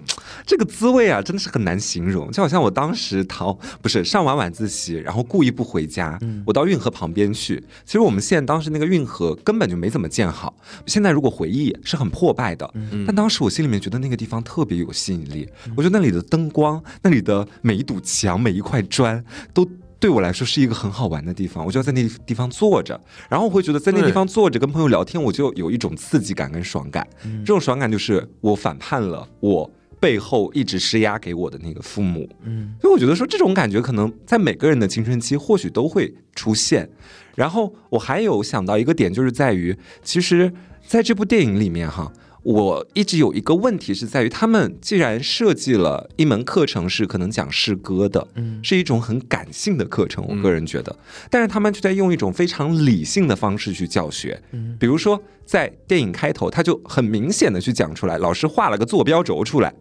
[0.47, 2.31] 这个滋味啊，真的是很难形容。
[2.31, 7.63] 就好像我当时逃不是上完晚自习，然后故意不回家，我到运河旁边去。
[7.85, 10.55] 其实我们县当时那个运河根本就没怎么建好，
[10.87, 12.73] 现在如果回忆是很破败的。
[13.05, 19.69] 但当时我心里面觉得那个地方特别有吸引力，我觉得那里的灯光、那里的每一堵墙、每一块砖都。
[19.99, 27.05] 对我来说是一个很好玩的地方，我就要在那地方坐着，然后我会觉得在那地方坐着跟朋友聊天，我就有一种刺激感跟爽感。
[27.21, 29.69] 这种爽感就是我反叛了我
[29.99, 32.29] 背后一直施压给我的那个父母。
[32.43, 36.89] 嗯，所以我觉得说这种感觉可能在每个人的青春期或许都会出现。
[37.35, 40.51] 然后我还有想到一个点，就是在于其实
[40.87, 42.11] 在这部电影里面哈。
[42.43, 48.59] 我一直有一个问题是在于，他们既然设计了一门课程是可能讲诗歌的，嗯。
[48.63, 50.95] 是一种很感性的课程，我个人觉得，
[51.29, 54.41] 但是他们却在用一种非常理性的方式去教学，
[54.79, 59.73] 比如说在电影开头，他就很明显的去讲出来，老师画了个坐标轴出来。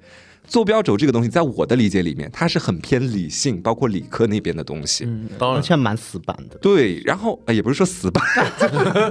[0.48, 5.04] 坐标轴这个东西，在我的理解里面，它是很偏理性，包括理科那边的东西。
[5.04, 6.56] 嗯，当然而且蛮死板的。
[6.56, 8.24] 对，然后呃也不是说死板，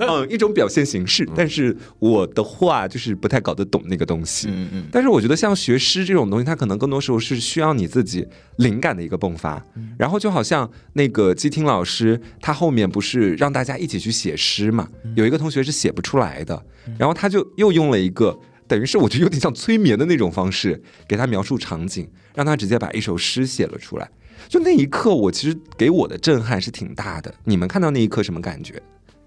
[0.01, 1.29] 嗯，一种表现形式。
[1.35, 4.47] 但是我的话就是不太搞得懂那个东西。
[4.49, 8.27] 嗯嗯但是我觉得像学诗这种东西，它可能更多时候是需要你自己
[8.57, 9.63] 灵感的一个迸发。
[9.99, 14.89] 然后就好像那个基听老师，他后面不是让大家一起去写诗嘛？
[15.15, 16.59] 有一个同学是写不出来的，
[16.97, 18.35] 然后他就又用了一个。
[18.67, 24.09] 等于是我觉得有点像催眠的那种方式，给他描述场景，让他直接把一首诗写了出来。
[24.47, 27.33] 就那一刻，我其实给我的震撼是挺大的。
[27.43, 28.81] 你们看到那一刻什么感觉？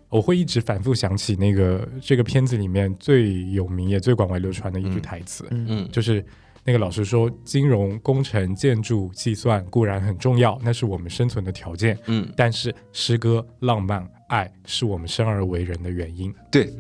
[0.09, 6.25] 我会一直反复想起那个这个片子里面最有名也最广为流传的一句台词，嗯就是
[6.65, 16.35] 那个老师说，金融、工程、建筑、计算固然很重要，那是我们生存的条件，嗯，但是诗歌、浪漫、爱是我们生而为人的原因。
[16.51, 16.73] 对，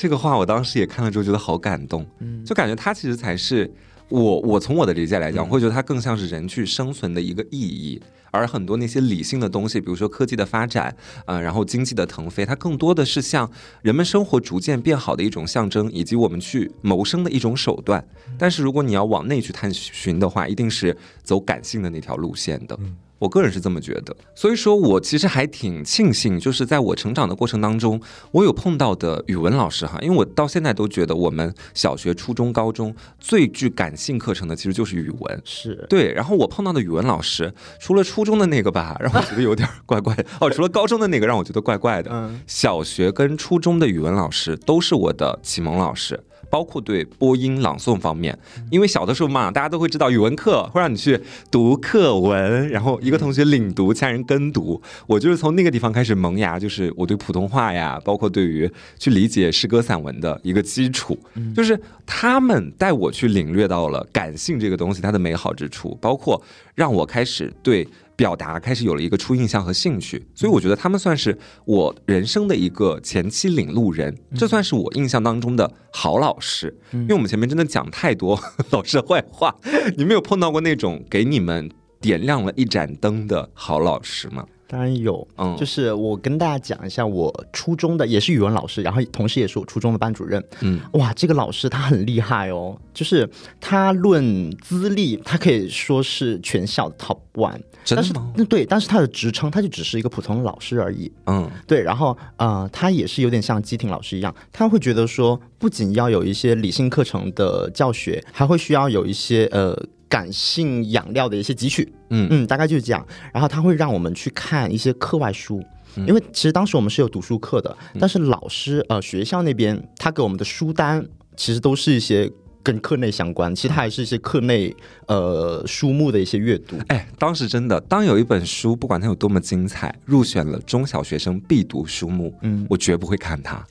[0.00, 2.44] 这个话我当时也看了之后觉得好感动，嗯。
[2.44, 3.68] 就感觉它其实才是
[4.08, 10.94] 我我从我的理解来讲，我会觉得它更像是人去生存的一个意义，而很多那些理性的东西，比如说科技的发展，
[11.26, 13.50] 呃，然后经济的腾飞，它更多的是像
[13.82, 18.06] 人们生活逐渐变好的一种象征，以及我们去谋生的一种手段。
[18.38, 22.78] 但是如果你要往内去探寻的话，一定是走感性的那条路线的。
[23.18, 28.00] 我个人是这么觉得，所以说我其实还挺庆幸，就是在我成长的过程当中，
[28.30, 35.42] 我有碰到的语文老师哈，因为我到现在都觉得我们小学、初中、高中最具感性课程的其实就是语文。
[35.44, 46.20] 是对，然后我碰到的语文老师，除了初中的那个吧，让我觉得有点怪怪的 哦，除了高中的那个让我觉得怪怪的，嗯小学跟初中的语文老师都是我的启蒙老师。
[46.50, 48.38] 包括对播音朗诵方面，
[48.70, 51.20] 因为小的时候嘛，大家都会知道语文课会让你去
[51.50, 54.80] 读课文，然后一个同学领读，其他人跟读。
[55.06, 61.18] 我就是从那个地方开始萌芽，就是我对普通话呀，包括对于去理解诗歌散文的一个基础，
[61.54, 66.42] 就是他们带我去领略到了感性这个东西它的美好之处，包括
[66.74, 67.86] 让我开始对。
[68.18, 76.76] 表达开始有了一个初印象和兴趣，所以我觉得他们算是我人生的一个前期领路人，这算是我印象当中的好老师。
[76.90, 78.36] 因为我们前面真的讲太多
[78.70, 79.54] 老师的坏话，
[79.96, 84.44] 你们有碰到过那种给你们点亮了一盏灯的好老师吗？
[84.68, 90.44] 当然有，嗯就是我跟大家讲一下，我初中的也是语文老师，然后同时也是我初中的班主任。
[90.60, 93.28] 嗯，哇，这个老师他很厉害哦，就是
[93.60, 97.58] 他论资历，他可以说是全校的 top one。
[97.90, 98.12] 但是
[98.50, 101.10] 对，但是他的职称他就只是一个普通的老师而已。
[101.24, 109.74] 嗯对，然后呃，他也是有点像基廷老师一样，他会觉得说，不仅要有一些理性课程的教学，还会需要有一些呃
[110.08, 111.92] 感性养料的一些汲取。
[112.10, 113.06] 嗯嗯，大概就是这样。
[113.32, 115.62] 然后他会让我们去看一些课外书。
[116.06, 121.04] 因为其实当时我们是有读书课的，但是老师呃学校那边他给我们的书单
[121.36, 122.30] 其实都是一些
[122.62, 124.74] 跟课内相关，其实它还是一些课内
[125.06, 126.76] 呃书目的一些阅读。
[126.88, 133.64] 哎，当时真的，当有一本书，不管它有多么精彩，入选了中小学生必读书目，嗯我绝不会看它，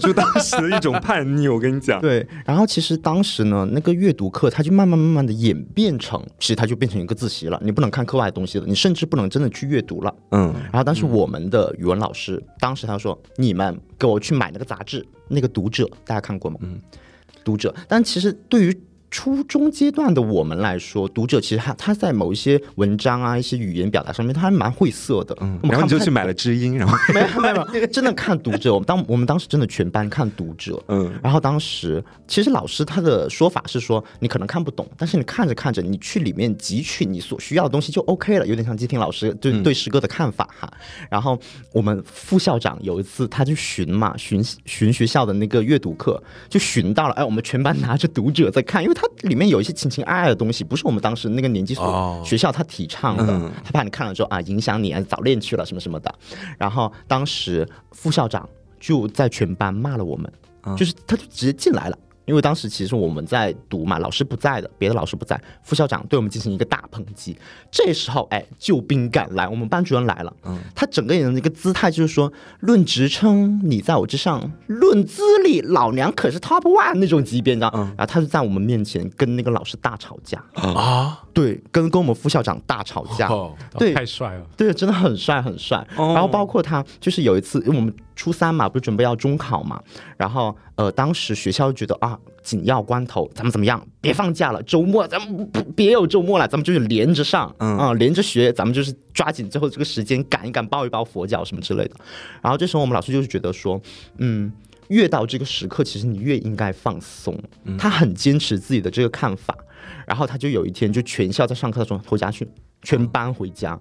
[0.00, 1.48] 就当时的一种叛逆。
[1.48, 10.14] 我跟你讲， 对，然后其实当时呢，那个阅读课它就慢慢慢慢的演变成，其实它就变成一个自习了，你不能看课外的东西了，你甚至不能真的去阅读了。
[10.30, 16.80] 嗯然后当时我们的语文老师，当时他说：“你们给我去买那个杂志，那个读者，大家看过吗？”嗯，
[17.44, 17.74] 读者。
[17.88, 18.82] 但其实对于
[19.12, 25.36] 初中阶段的我们来说，读者其实他他在某一些文章啊、一些语言表达上面，他还蛮晦涩的。
[25.42, 28.72] 嗯，然后你就去买了知音，然后没有没有没有， 真的看读者。
[28.72, 40.72] 我们当我们当时真的全班看读者，嗯然后当时其实老师他的说法是说，你可能看不懂，但是你看着看着，你去里面汲取你所需要的东西就 OK 了，有点像基廷老师对嗯对诗歌的看法哈。
[41.10, 41.38] 然后
[41.74, 56.14] 我们副校长有一次他去巡嘛，巡巡学校的那个阅读课，就巡到了，哎，我们全班拿着读者在看，因为它里面有一些情情爱爱的东西，不是我们当时那个年纪所、哦学校他提倡的，嗯他怕你看了之后啊影响你啊早恋去了什么什么的。
[56.56, 58.48] 然后当时副校长
[58.78, 60.32] 就在全班骂了我们，
[60.66, 61.98] 嗯就是他就直接进来了。
[62.24, 67.36] 因为当时其实我们在读嘛，老师不在的，别的老师不在，副校长对我们进行一个大抨击。
[67.70, 77.70] 这时候，哎，救兵赶来，我们班主任来了，嗯他整个人的一个姿态就是说，论职称你在我之上，论资历老娘可是 top one 那种级别，你知道？
[77.74, 83.28] 嗯然后他就在我们面前跟那个老师大吵架，啊，对，跟跟我们副校长大吵架。
[83.28, 84.46] 哦对太帅了。
[84.56, 85.78] 对，真的很帅很帅。
[85.96, 87.92] 哦然后包括他，就是有一次，因为我们
[88.22, 89.82] 初三嘛，不是准备要中考嘛，
[90.16, 93.84] 然后呃，当时学校就觉得啊，紧要关头，咱们怎么样？
[94.00, 101.96] 别放假了，周末咱们不别有周末了，咱们就是连着上，嗯啊、连着学，咱们就是抓紧最后这个时间赶一赶，抱一抱佛脚什么之类的。
[102.40, 103.80] 然后这时候我们老师就是觉得说，
[104.18, 104.52] 嗯。
[104.88, 107.34] 越到这个时刻，其实你越应该放松。
[107.78, 109.56] 他很坚持自己的这个看法，
[110.06, 112.46] 然后他就有一天就全校在上课的时候回家去，
[112.82, 113.78] 全班回家。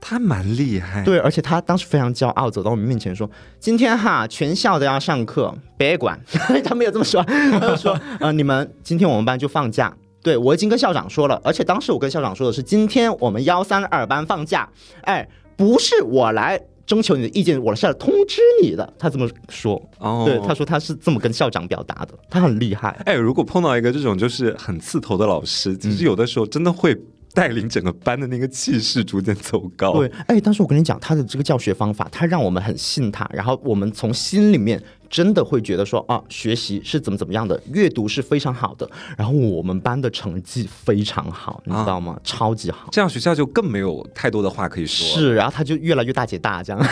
[0.00, 3.28] 他蛮厉害，对，而且他当时非常骄傲，走到我们面前说
[3.58, 6.20] ：“今天哈，全校都要上课，别管。
[6.64, 14.68] ”他没有这么说， 他就说：“呃，你们今天我们班就放假。”对，我已经跟校长说了，而且当时我跟校长说的是，今天我们幺三二班放假，
[15.02, 18.92] 哎，不是我来征求你的意见，我是来通知你的。
[18.98, 22.90] 他这么说，哦对，他说他是这么跟校长表达的，他很厉害。
[23.04, 26.96] 哎，如果碰到一个这种就是很刺头的老师，其实有的时候真的会
[27.36, 29.92] 带领整个班的那个气势逐渐走高。
[29.92, 42.18] 对，哎，但是我跟你讲，他的这个教学方法，他让我们很信他，然后我们从心里面真的会觉得说啊，学习是怎么怎么样的，阅读是非常好的，然后我们班的成绩非常好，你知道吗？
[42.24, 42.88] 超级好。
[42.90, 45.06] 这样学校就更没有太多的话可以说。
[45.06, 46.82] 是，然后他就越来越大姐大这样。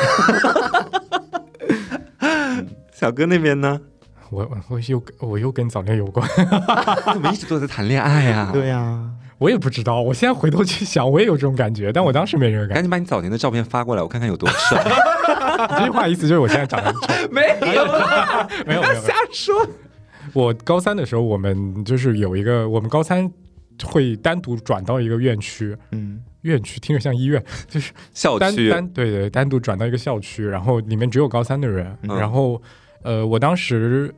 [2.93, 3.81] 小哥那边呢？
[4.31, 6.29] 我我我又我又跟早恋有关，
[7.13, 8.51] 怎么一直都在谈恋爱啊？
[8.53, 10.01] 对呀、我也不知道。
[10.01, 14.82] 我现在回头去想，我也有这种感觉，但我当时没这个感觉赶紧把你早年的照片发过来，我看看有多帅。
[14.85, 15.76] 你。
[15.78, 17.43] 这句话意思就是我现在长得很丑， 没
[17.74, 17.85] 有，
[18.66, 18.95] 没有没有。
[18.95, 19.55] 瞎说。
[20.32, 23.30] 我高三的时候，我们就是有一个，我们高三
[23.85, 32.61] 会单独转到一个院区，嗯，院区听着像医院，就是校区单对对单独转到一个校区，然后里面只有高三的人，嗯然后
[33.03, 34.12] 呃，我当时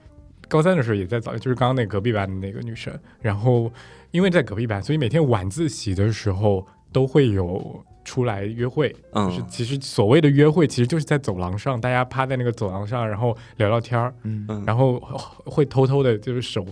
[0.49, 3.72] 高三的时候也在早，就是刚刚那个隔壁班的那个女生，然后
[4.11, 14.99] 因为在隔壁班，所以每天晚自习的时候都会有出来约会，嗯就是其实所谓的约会，其实就是在走廊上，大家趴在那个走廊上，然后聊聊天儿，嗯嗯然后
[15.44, 16.66] 会偷偷的就是手。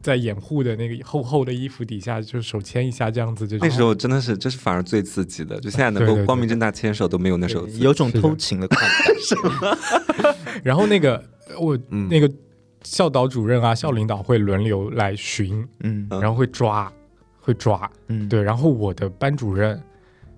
[0.00, 5.60] 在掩护的那个厚厚的衣服底下，就是手牵一下，这样子就那时候真的是，这是反而最刺激的。
[5.60, 7.64] 就现在能够光明正大牵手都没有那时候。
[7.78, 10.34] 有种偷情的快感。
[10.64, 11.22] 然后那个
[11.56, 12.28] 我、嗯那个
[12.84, 16.06] 校导主任啊、校领导会轮流来巡，嗯。
[16.10, 16.92] 嗯然后会抓，
[17.40, 17.90] 会抓。
[18.08, 19.80] 嗯，对，然后我的班主任，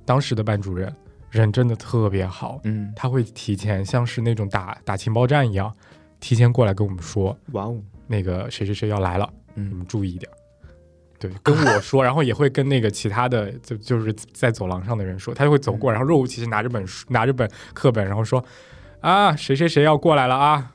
[0.04, 0.94] 当时的班主任
[1.30, 5.72] 人真的特别好，嗯，他会提前像是那种打打情报战一样，
[6.20, 7.76] 提前过来跟我们说，哇哦，
[8.06, 9.68] 那个谁谁谁要来了，嗯。
[9.70, 10.30] 你嗯们注意一点。
[11.18, 18.44] 对，跟我说， 然后也会跟那个其他的，就就是在走廊上的人说，他就会走过，然后若无其事拿着本书，拿着本课本，然后说，
[19.00, 20.72] 啊，谁谁谁要过来了啊，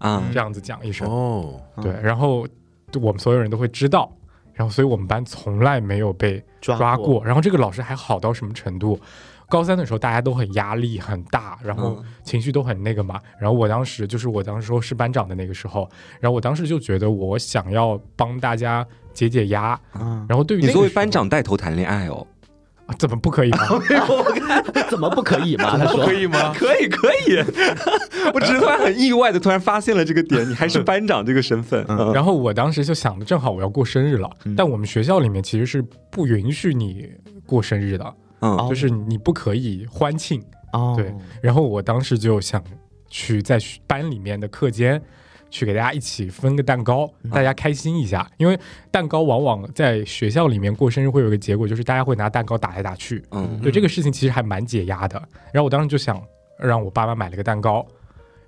[0.00, 1.08] 啊，这样子讲一声。
[1.08, 2.46] 哦，对，然后
[3.00, 4.10] 我们所有人都会知道，
[4.52, 7.24] 然后所以我们班从来没有被抓抓过。
[7.24, 8.98] 然后这个老师还好到什么程度？
[9.48, 13.20] 高三的时候大家都很压力很大，然后嗯情绪都很那个嘛。
[13.36, 15.90] 然后我当时就是我当时说是班长的那个时候，
[16.20, 19.78] 然后我当时就觉得我想要帮大家解解压。
[19.94, 22.24] 嗯，然后对于你作为班长带头谈恋爱哦，
[22.90, 23.58] 啊 怎么不可以吗？
[24.88, 25.78] 怎么不可以吗？
[25.78, 26.52] 他 说可以吗？
[26.54, 27.36] 可以可以。
[28.34, 31.84] 我只是突然很意外的突然发现了这个点，你还是班长这个身份。
[31.88, 37.08] 嗯然后我当时就想的，正好我要过生日了，嗯但我们学校里面其实是不允许你
[37.46, 38.14] 过生日的，
[38.68, 40.42] 就是你不可以欢庆。
[40.72, 41.12] 哦，对
[41.42, 42.62] 然后我当时就想
[43.08, 45.00] 去在班里面的课间
[45.50, 48.30] 去给大家一起分个蛋糕，大家开心一下。
[48.38, 48.58] 因为
[48.90, 53.22] 蛋糕往往在学校里面过生日会有一个结果，就是大家会拿蛋糕打来打去。
[53.32, 55.16] 嗯对这个事情其实还蛮解压的。
[55.52, 56.22] 然后我当时就想
[56.58, 57.86] 让我爸妈买了个蛋糕，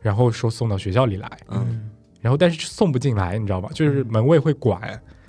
[0.01, 1.31] 然后说送到学校里来。
[1.49, 1.91] 嗯
[2.21, 3.69] 然后但是送不进来，你知道吗？
[3.75, 4.81] 就是门卫会管。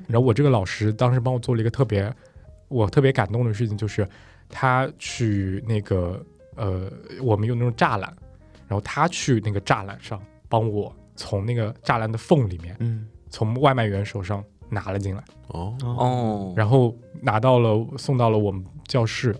[0.05, 2.13] 然后我这个老师当时帮我做了一个特别
[2.67, 4.07] 我特别感动的事情，就是
[4.47, 6.23] 他去那个
[6.55, 8.13] 呃，我们用那种栅栏，
[8.67, 19.35] 然后他去那个栅栏上帮我从那个栅栏的缝里面，嗯，从外卖员手上拿了进来，哦，哦，然后拿到了送到了我们教室，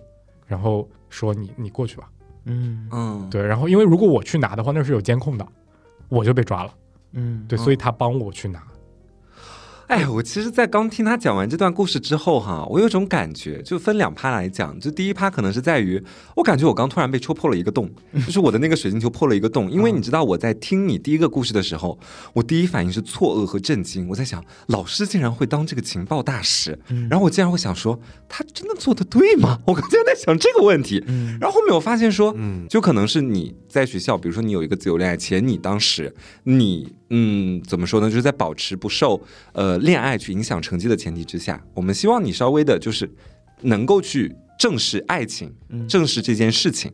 [0.46, 2.10] 然后说你你过去吧。
[2.46, 2.88] 嗯。
[2.92, 5.48] 嗯，对，然后因为如果我去拿的话，那是有监控的，
[6.10, 6.74] 我就被抓了。
[7.14, 8.62] 嗯，对，所以他帮我去拿。
[9.88, 14.80] 哎，我其实，在刚听他讲完这段故事之后，哈，我有种感觉，就分两趴来讲。
[14.80, 16.02] 就第一趴可能是在于，
[16.36, 17.90] 我感觉我刚突然被戳破了一个洞，
[18.26, 19.70] 就是我的那个水晶球破了一个洞。
[19.70, 22.00] 因为你知道，我在听你第一个故事的时候，
[22.34, 24.08] 我第一反应是错愕和震惊。
[24.08, 26.80] 我在想，老师竟然会当这个情报大使，
[27.10, 29.60] 然后我竟然会想说，他真的做的对吗？
[29.68, 31.04] 我刚才在想这个问题。
[31.40, 36.14] 然后后面我发现说，嗯就可能是你在学校，比如说你有一个自由恋爱，且你当时
[36.44, 43.08] 你嗯怎么说呢，就是在保持不受呃恋爱去影响成绩的前提之下，我们希望你稍微的就是
[43.62, 45.54] 能够去正视爱情，
[45.88, 46.92] 正视这件事情。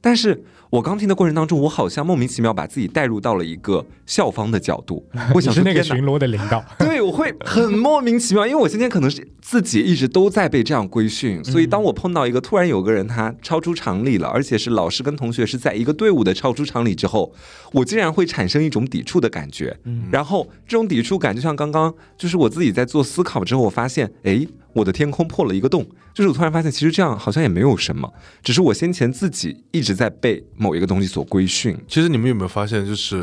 [0.00, 5.04] 但是我刚听的过程当中，我好像莫名其妙把自己带入到了一个校方的角度，
[5.34, 17.32] 我想是那个巡逻的领导， 对，我会很莫名其妙，因为我今天可能是自己一直都在被这样规训，所以当我碰到一个突然有个人他超出常理了，而且是老师跟同学是在一个队伍的超出常理之后，
[17.72, 19.74] 我竟然会产生一种抵触的感觉。
[20.10, 28.12] 然后这种抵触感就像刚刚，就是我自己在做思考之后，我发现，哎，我的天空破了一个洞，就是我突然发现，其实这样好像也没有什么，
[28.42, 31.78] 只是我先前自己一直在被某一个东西所规训。
[31.86, 33.16] 其实你们有没有发现，就是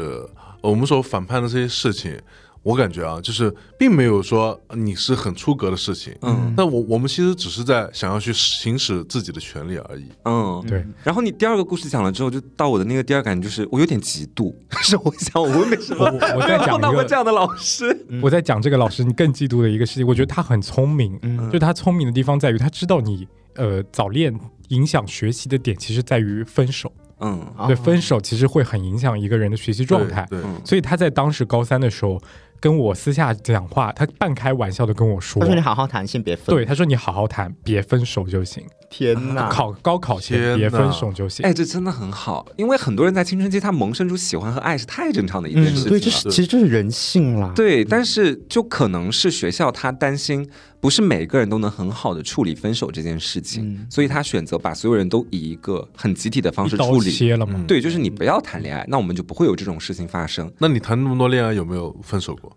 [0.62, 2.18] 呃我们所反叛的这些事情，
[2.64, 6.54] 我感觉啊，就是并没有说你是很出格的事情，嗯。
[6.58, 10.06] 那我我们其实只是在想要去行使自己的权利而已。
[10.24, 16.06] 嗯，对，然后你第二个故事讲了之后，就到我的那个第二感觉就是我有点嫉妒， 是我想我为什么？
[16.36, 17.96] 我在讲碰到过这样的老师？
[18.24, 21.52] 我在讲这个老师，你更嫉妒的一个事情，我觉得他很聪明，嗯。
[21.52, 24.34] 就他聪明的地方在于他知道你呃早恋
[24.70, 26.92] 影响学习的点，其实在于分手。
[27.20, 30.26] 嗯哦对，分手其实会很影响一个人的学习状态。
[30.30, 32.22] 对，所以他在当时高三的时候
[32.60, 36.56] 跟我私下讲话，他半开玩笑的跟我说他说你好好谈，先别分。
[36.56, 38.66] 对，，他说你好好谈，别分手就行。
[38.98, 41.46] 天哪，考高考前别分手就行。
[41.46, 45.90] 哎，这真的很好，因为很多人在青春期他萌生出喜欢和爱是太正常的一件事情了。
[45.90, 47.52] 嗯，对，这是其实这是人性啦。
[47.54, 57.12] 对，但是就可能是学校他担心，不是每个人都能很好的处理分手这件事情，嗯所以他选择把所有人都以一个很集体的方式一刀处理。
[57.12, 57.62] 切了嘛？
[57.68, 60.50] 对，就是你不要谈恋爱，那我们就不会有这种事情发生。
[60.58, 62.56] 那你谈那么多恋爱有没有分手过？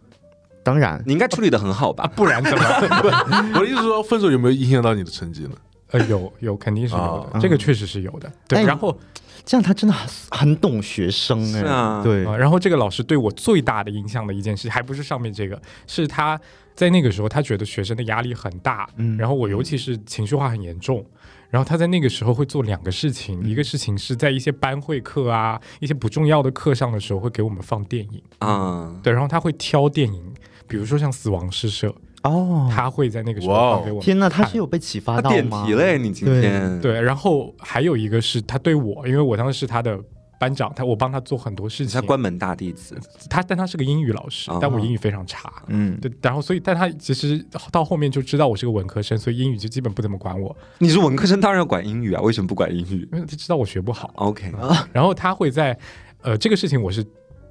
[0.63, 2.07] 当然，你应该处理的很好吧？
[2.15, 2.65] 不然怎么？
[3.57, 5.51] 我的意思是说，分手有没有影响到你的成绩呢？
[5.91, 8.31] 呃，有有肯定是有的，啊这个确实是有的。
[8.47, 8.97] 对，哎然后
[9.45, 11.61] 这样他真的很很懂学生哎。
[11.61, 16.39] 是啊对啊，然后这个老师对我最大的影响的一件事，还不是上面这个，是他
[16.75, 21.05] 在那个时候他觉得学生的压力很大，嗯然后我尤其是情绪化很严重。
[21.51, 30.35] 然后他在那个时候会做两个事情，嗯一个事情是在一些班会课啊、一些不重要的课上的时候会给我们放电影，啊、对，然后他会挑电影，
[30.67, 31.89] 比如说像《死亡诗社》，
[32.23, 34.05] 哦，他会在那个时候哇哦放给我们。
[34.05, 35.67] 天哪，他是有被启发他点到吗？
[35.67, 39.99] 题嘞，你今天对，然后还有一个是他对我，因为我当时是他的
[40.39, 42.07] 班长，他我帮他做很多事情他。
[42.07, 42.97] 关门大弟子，
[43.29, 45.53] 他但他是个英语老师哦，但我英语非常差。
[45.69, 54.11] 嗯，对，然后所以，但他其实到后面就知道我是个文科生，所以英语就基本不怎么管我，你是文科生，当然要管英语啊，为什么不管英语因为他知道我学不好。
[54.17, 54.53] ？OK，
[54.93, 55.77] 然后他会在，
[56.23, 57.05] 呃，这个事情我是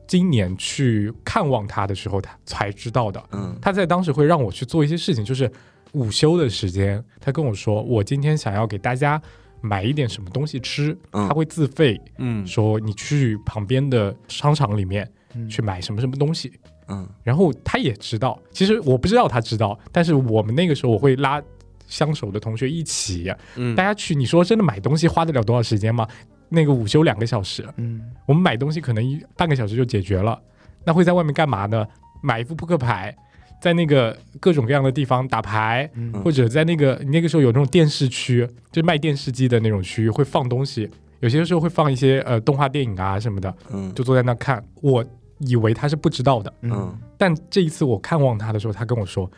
[0.07, 3.21] 今年去看望他的时候，他才知道的。
[3.31, 5.51] 嗯他在当时会让我去做一些事情，就是
[5.91, 9.21] 午休的时间，他跟我说，我今天想要给大家
[9.61, 15.09] 买一点什么东西吃，嗯他会自费嗯，说你去旁边的商场里面
[15.49, 16.51] 去买什么什么东西。
[16.89, 21.41] 嗯然后他也知道，其实我不知道他知道，但是我们那个时候我会拉
[21.87, 24.15] 相熟的同学一起，嗯大家去。
[24.15, 26.07] 你说真的买东西花得了多少时间吗？
[26.49, 30.39] 那个午休两个小时，嗯，我们买东西可能一半个小时就解决了。
[30.85, 31.85] 那会在外面干嘛呢？
[32.21, 33.15] 买一副扑克牌，
[33.61, 40.89] 在那个各种各样的地方打牌，嗯或者在那个你那个时候有那种电视区，就卖电视机的那种区域，会放东西。
[41.19, 44.63] 有些时候会放一些呃动画电影啊什么的，嗯就坐在那看。
[44.81, 45.03] 我
[45.39, 49.29] 以为他是不知道的，嗯，但这一次我看望他的时候，他跟我说，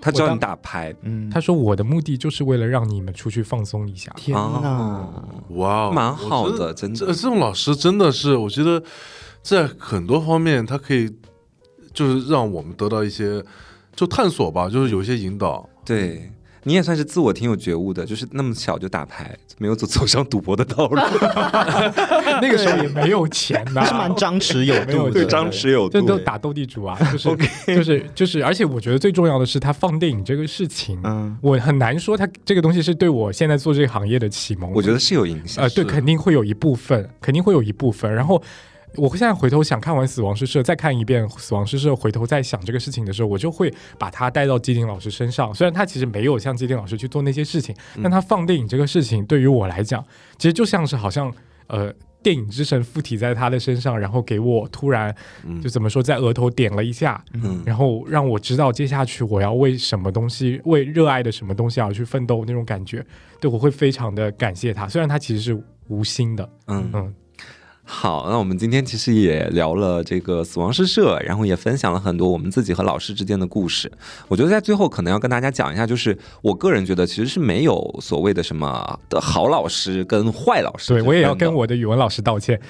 [0.00, 4.12] 他知道你打牌，嗯，他说我的目的就是为了让你们出去放松一下。
[4.16, 8.82] 天哪哦，哇哦，蛮好的真的这这种老师真的是，我觉得
[9.42, 11.10] 在很多方面，他可以
[11.92, 13.42] 就是让我们得到一些
[13.94, 15.68] 就探索吧，就是有一些引导。
[15.84, 16.30] 对。
[16.66, 20.96] 你也算是自我挺有觉悟的，就是那么小就打牌，没有走走上赌博的道路，
[22.42, 26.00] 那个时候也没有钱呐、是蛮张弛有度的，对张弛有度。
[26.00, 27.36] 这都打斗地主啊， 就是
[27.68, 34.72] 就是就是，而且我觉得最重要的是他放电影这个事情，嗯，我很难说他这个东西是对我现在做这个行业的启蒙。
[34.72, 35.62] 我觉得是有影响。
[35.62, 38.12] 呃，对，肯定会有一部分，肯定会有一部分。
[38.12, 38.42] 然后
[38.94, 45.54] 我现在回头想看完《死亡诗社》，再看一遍《死亡诗社》，回头再想这个事情的时候，我就会把它带到基丁老师身上。
[45.54, 50.04] 虽然他其实没有像基丁老师去做那些事情，但他放电影这个事情对于我来讲，
[50.38, 51.32] 其实就像是好像
[51.66, 51.92] 呃。
[52.22, 55.14] 电影之神附体在他的身上，然后给我突然
[55.44, 63.04] 嗯就怎么说，在额头点了一下，嗯然后让我知道接下去我要为什么东西，为热爱的什么东西而去奋斗那种感觉，
[63.40, 64.88] 对我会非常的感谢他。
[64.88, 67.14] 虽然他其实是无心的，嗯嗯，
[67.88, 73.90] 好，那我们今天其实也聊了这个死亡诗社，然后也分享了很多我们自己和老师之间的故事。
[74.26, 80.94] 我觉得在最后可能要跟大家讲一下，就是我个人觉得其实是没有所谓的什么的好老师跟坏老师。
[80.94, 82.60] 对我也要跟我的语文老师道歉。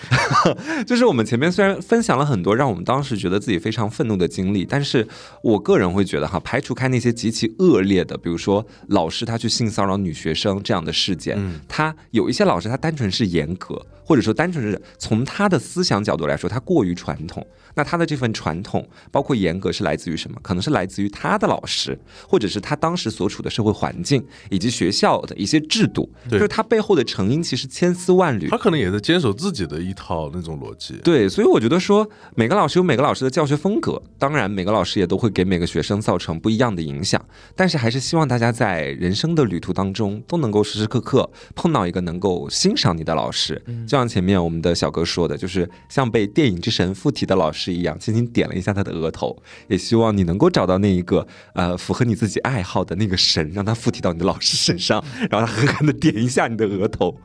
[0.87, 5.09] 就是我们前面虽然分享了很多让我们当时觉得自己非常愤怒的经历，但是
[5.43, 17.45] 我个人会觉得哈，排除开那些极其恶劣的，比如说老师他去性骚扰女学生这样的事件，嗯他有一些老师他单纯是严格，或者说单纯是从他的思想角度来说，他过于传统。
[17.77, 20.37] 那他的这份传统，包括严格，是来自于什么？
[20.43, 21.97] 可能是来自于他的老师，
[22.29, 26.11] 或者是他当时所处的社会环境，以及学校的一些制度。
[26.29, 28.57] 就是他背后的成因其实千丝万缕他。
[28.59, 30.95] 可能也在坚守自己的一套那种逻辑。
[31.05, 37.23] 对，所以我觉得说每个老师有每个老师的教学风格，当然每个老师也都会给每个学生造成不一样的影响，
[37.55, 43.63] 但是还是希望大家在人生的旅途当中都能够时时刻刻碰到一个能够欣赏你的老师。
[43.87, 49.37] 就像前面我们的小哥说的，就是像被电影之神附体的老师一样，轻轻点了一下他的额头，
[49.69, 57.19] 也希望你能够找到那一个呃符合你自己爱好的那个神，让他附体到你的老师身上，然后他狠狠的点一下你的额头。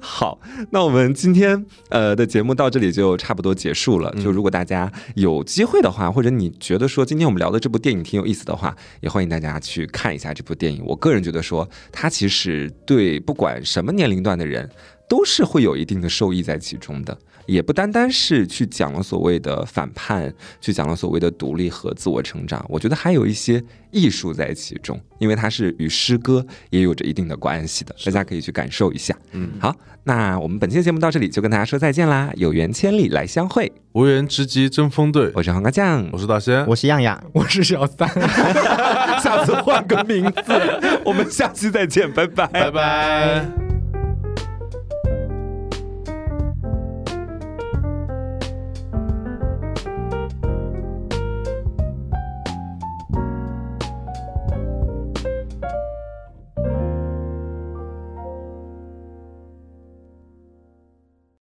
[0.00, 0.40] 好，
[0.70, 4.12] 那我们今天呃的节目到这里就差不多结束了。
[4.22, 10.82] 就如果大家有机会的话，或者你觉得说今天我们聊的这部电影挺有意思的话，也欢迎大家去看一下这部电影。
[10.84, 14.68] 我个人觉得说，它其实对不管什么年龄段的人。
[15.08, 22.64] 都是会有一定的受益在其中的，也不单单是去讲了所谓的反叛，去讲了所谓的独立和自我成长。
[22.68, 29.16] 我觉得还有一些艺术在其中，因为它是与诗歌也有着一定的关系的，大家可以去感受一下。
[29.32, 29.74] 嗯，好，
[30.04, 32.30] 那我们本期的节目到这里就跟大家说再见啦！
[32.36, 35.30] 有缘千里来相会，无缘知己争锋队。
[35.34, 38.08] 我是黄瓜酱，我是大仙，我是样样，我是小三。
[39.22, 40.52] 下次换个名字，
[41.04, 43.71] 我们下期再见，拜拜，拜拜。